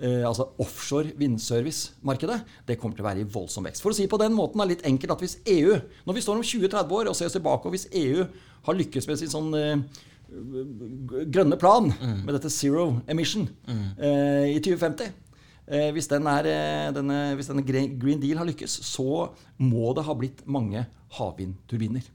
Eh, 0.00 0.22
altså 0.24 0.48
offshore 0.62 1.12
vindservice-markedet, 1.20 2.38
det 2.66 2.78
kommer 2.80 2.96
til 2.96 3.04
å 3.04 3.08
være 3.10 3.22
i 3.22 3.28
voldsom 3.28 3.66
vekst. 3.68 3.84
For 3.84 3.92
å 3.92 3.96
si 3.96 4.06
på 4.08 4.18
den 4.20 4.32
måten, 4.32 4.62
er 4.62 4.70
litt 4.70 4.86
enkelt 4.88 5.12
at 5.14 5.24
hvis 5.24 5.36
EU, 5.52 5.76
når 6.08 6.16
vi 6.16 6.22
står 6.24 6.40
om 6.40 6.46
20-30 6.48 6.96
år 6.96 7.10
og 7.10 7.18
ser 7.18 7.28
oss 7.28 7.36
tilbake, 7.36 7.68
og 7.68 7.76
hvis 7.76 7.90
EU 8.00 8.24
har 8.66 8.78
lykkes 8.78 9.08
med 9.10 9.20
sin 9.20 9.32
sånn 9.32 9.52
eh, 9.58 10.00
grønne 11.28 11.58
plan 11.60 11.90
med 12.24 12.32
dette 12.32 12.50
zero 12.52 13.02
emission 13.10 13.44
eh, 13.68 14.54
i 14.54 14.60
2050 14.64 15.10
eh, 15.66 15.90
hvis, 15.92 16.08
den 16.08 16.28
er, 16.30 16.48
eh, 16.48 16.88
denne, 16.96 17.20
hvis 17.36 17.50
denne 17.50 17.66
Green 17.66 18.22
Deal 18.22 18.40
har 18.40 18.48
lykkes, 18.48 18.78
så 18.88 19.28
må 19.60 19.92
det 19.96 20.06
ha 20.08 20.16
blitt 20.16 20.40
mange 20.48 20.86
havvindturbiner. 21.18 22.08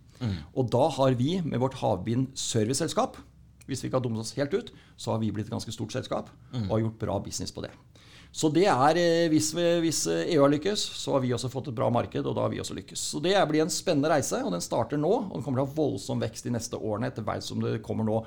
Og 0.57 0.71
da 0.73 0.87
har 0.95 1.13
vi 1.13 1.35
med 1.45 1.61
vårt 1.61 1.77
havvindserviceselskap 1.77 3.19
hvis 3.67 3.83
vi 3.83 3.89
ikke 3.89 3.99
har 3.99 4.05
dummet 4.05 4.23
oss 4.23 4.35
helt 4.39 4.55
ut, 4.55 4.73
så 4.97 5.13
har 5.13 5.21
vi 5.21 5.31
blitt 5.35 5.49
et 5.49 5.53
ganske 5.53 5.73
stort 5.75 5.93
selskap 5.95 6.31
og 6.63 6.73
har 6.73 6.85
gjort 6.85 6.99
bra 7.03 7.19
business 7.23 7.53
på 7.53 7.65
det. 7.65 7.73
Så 8.31 8.49
det 8.53 8.67
er, 8.67 8.97
eh, 8.99 9.29
hvis, 9.31 9.53
vi, 9.55 9.65
hvis 9.81 10.03
eh, 10.11 10.33
EU 10.35 10.43
har 10.43 10.51
lykkes, 10.51 10.81
så 10.99 11.15
har 11.15 11.23
vi 11.23 11.31
også 11.33 11.49
fått 11.49 11.71
et 11.71 11.77
bra 11.77 11.87
marked, 11.89 12.25
og 12.25 12.35
da 12.35 12.43
har 12.43 12.51
vi 12.53 12.59
også 12.61 12.75
lykkes. 12.77 13.05
Så 13.13 13.21
det 13.23 13.33
blir 13.49 13.63
en 13.63 13.71
spennende 13.73 14.11
reise, 14.11 14.43
og 14.43 14.51
den 14.53 14.61
starter 14.61 14.99
nå. 14.99 15.09
Og 15.09 15.31
den 15.33 15.45
kommer 15.45 15.61
til 15.61 15.65
å 15.65 15.69
ha 15.69 15.77
voldsom 15.77 16.21
vekst 16.21 16.45
de 16.45 16.53
neste 16.53 16.77
årene 16.77 17.09
etter 17.09 17.25
hvert 17.25 17.45
som 17.45 17.63
det 17.63 17.79
kommer 17.85 18.05
nå 18.07 18.19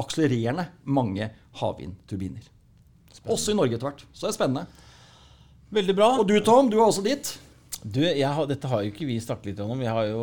akselererende 0.00 0.68
mange 0.88 1.28
havvindturbiner. 1.60 2.46
Også 3.30 3.52
i 3.52 3.58
Norge 3.58 3.76
etter 3.76 3.90
hvert. 3.90 4.06
Så 4.12 4.26
det 4.26 4.32
er 4.32 4.38
spennende. 4.38 4.64
Veldig 5.74 5.96
bra. 5.98 6.08
Og 6.22 6.28
du 6.28 6.38
Tom, 6.44 6.70
du 6.70 6.78
er 6.78 6.86
også 6.86 7.04
dit. 7.04 7.34
Du, 7.84 8.00
har, 8.00 8.46
dette 8.48 8.68
har 8.70 8.80
jo 8.80 8.88
ikke 8.88 9.04
vi 9.04 9.18
snakket 9.20 9.50
litt 9.50 9.58
om. 9.60 9.80
Jeg 9.84 9.92
har 9.92 10.06
jo 10.08 10.20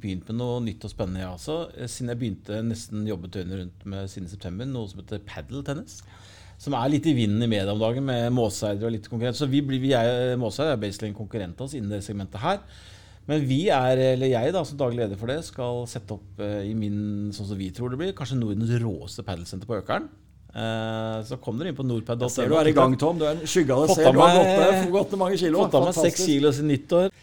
begynt 0.00 0.30
med 0.30 0.38
noe 0.38 0.60
nytt 0.64 0.86
og 0.88 0.92
spennende, 0.94 1.20
jeg 1.20 1.34
også. 1.34 1.56
Siden 1.84 2.12
jeg 2.14 2.20
begynte 2.22 2.60
nesten 2.64 3.02
jobbet 3.04 3.34
døgnet 3.34 3.58
rundt 3.60 3.84
med 3.92 4.08
siden 4.08 4.30
september, 4.30 4.68
noe 4.70 4.88
som 4.88 5.02
heter 5.02 5.20
padeltennis. 5.28 5.98
Som 6.62 6.76
er 6.78 6.88
litt 6.88 7.04
i 7.10 7.12
vinden 7.18 7.44
i 7.44 7.50
media 7.50 7.74
om 7.74 7.82
dagen, 7.82 8.06
med 8.08 8.32
Måseider 8.32 8.88
og 8.88 8.94
litt 8.94 9.10
konkurrent. 9.12 9.36
Så 9.36 9.50
vi, 9.52 9.60
blir, 9.66 9.82
vi 9.84 9.92
er, 9.98 10.32
Måseider 10.40 10.72
er 10.72 10.80
basically 10.80 11.10
en 11.10 11.18
konkurrent 11.18 11.60
av 11.60 11.68
oss 11.68 11.76
innen 11.76 11.92
det 11.92 12.00
segmentet 12.06 12.40
her. 12.40 12.64
Men 13.28 13.44
vi 13.46 13.66
er, 13.68 14.00
eller 14.14 14.32
jeg 14.32 14.56
da, 14.56 14.64
som 14.64 14.80
daglig 14.80 15.04
leder 15.04 15.20
for 15.20 15.28
det, 15.28 15.42
skal 15.44 15.84
sette 15.90 16.16
opp 16.16 16.40
eh, 16.42 16.62
i 16.70 16.72
min, 16.78 17.28
sånn 17.36 17.52
som 17.52 17.60
vi 17.60 17.68
tror 17.74 17.92
det 17.92 18.00
blir, 18.00 18.16
kanskje 18.16 18.40
Nordens 18.40 18.72
råeste 18.80 19.26
padelsenter 19.28 19.68
på 19.68 19.76
Økeren. 19.82 20.08
Eh, 20.52 21.18
så 21.24 21.38
kom 21.40 21.60
dere 21.60 21.72
inn 21.72 21.78
på 21.78 21.86
nordpad.no. 21.86 22.28
Ser 22.32 22.50
du 22.52 22.56
er 22.60 22.68
i 22.68 22.74
gang, 22.76 22.96
Tom. 23.00 23.20
Du 23.20 23.24
er 23.24 23.38
en 23.38 23.46
skygge 23.48 23.72
av 23.72 23.86
deg 23.86 23.94
selv. 23.96 24.12
Du 24.12 24.20
har 24.20 24.34
gått 24.36 24.50
ned, 24.50 24.90
gått 24.92 25.14
ned 25.14 25.22
mange 25.24 25.38
kilo. 25.40 25.62
Fått 25.64 25.78
av 25.78 25.86
meg 25.88 25.96
seks 25.96 26.26
kilo 26.28 26.52
siden 26.52 26.72
nyttår. 26.74 27.14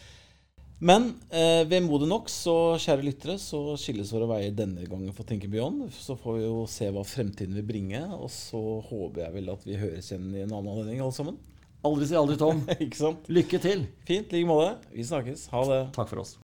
Men 0.80 1.10
eh, 1.28 1.60
vemodig 1.68 2.08
nok, 2.08 2.30
så 2.32 2.54
kjære 2.80 3.04
lyttere, 3.04 3.36
så 3.38 3.76
skilles 3.78 4.10
våre 4.16 4.30
veier 4.30 4.54
denne 4.56 4.86
gangen 4.88 5.12
for 5.12 5.28
Tenke 5.28 5.50
Beyond. 5.52 5.90
Så 5.92 6.16
får 6.18 6.38
vi 6.38 6.46
jo 6.46 6.64
se 6.72 6.88
hva 6.94 7.04
fremtiden 7.04 7.58
vil 7.60 7.68
bringe, 7.68 8.00
og 8.16 8.32
så 8.32 8.80
håper 8.88 9.26
jeg 9.26 9.36
vel 9.36 9.52
at 9.52 9.68
vi 9.68 9.78
høres 9.78 10.08
igjen 10.10 10.30
i 10.32 10.44
en 10.46 10.54
annen 10.54 10.72
anledning, 10.72 11.04
alle 11.04 11.14
sammen. 11.14 11.38
Aldri 11.84 12.08
si 12.08 12.16
aldri, 12.16 12.40
Tom. 12.40 12.64
Lykke 13.38 13.60
til. 13.60 13.86
Fint. 14.08 14.32
I 14.32 14.40
like 14.40 14.48
måte. 14.48 14.78
Vi 14.92 15.04
snakkes. 15.04 15.48
Ha 15.52 15.66
det. 15.68 15.82
Takk 15.96 16.10
for 16.12 16.24
oss. 16.24 16.38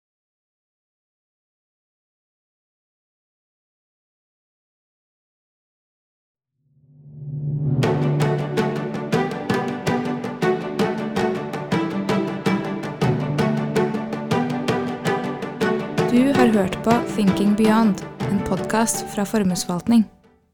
Du 16.55 16.59
har 16.59 16.67
hørt 16.67 16.85
på 16.85 16.93
Thinking 17.15 17.57
Beyond, 17.57 18.05
en 18.31 18.39
podkast 18.47 19.05
fra 19.15 19.25
Formuesforvaltning. 19.25 20.05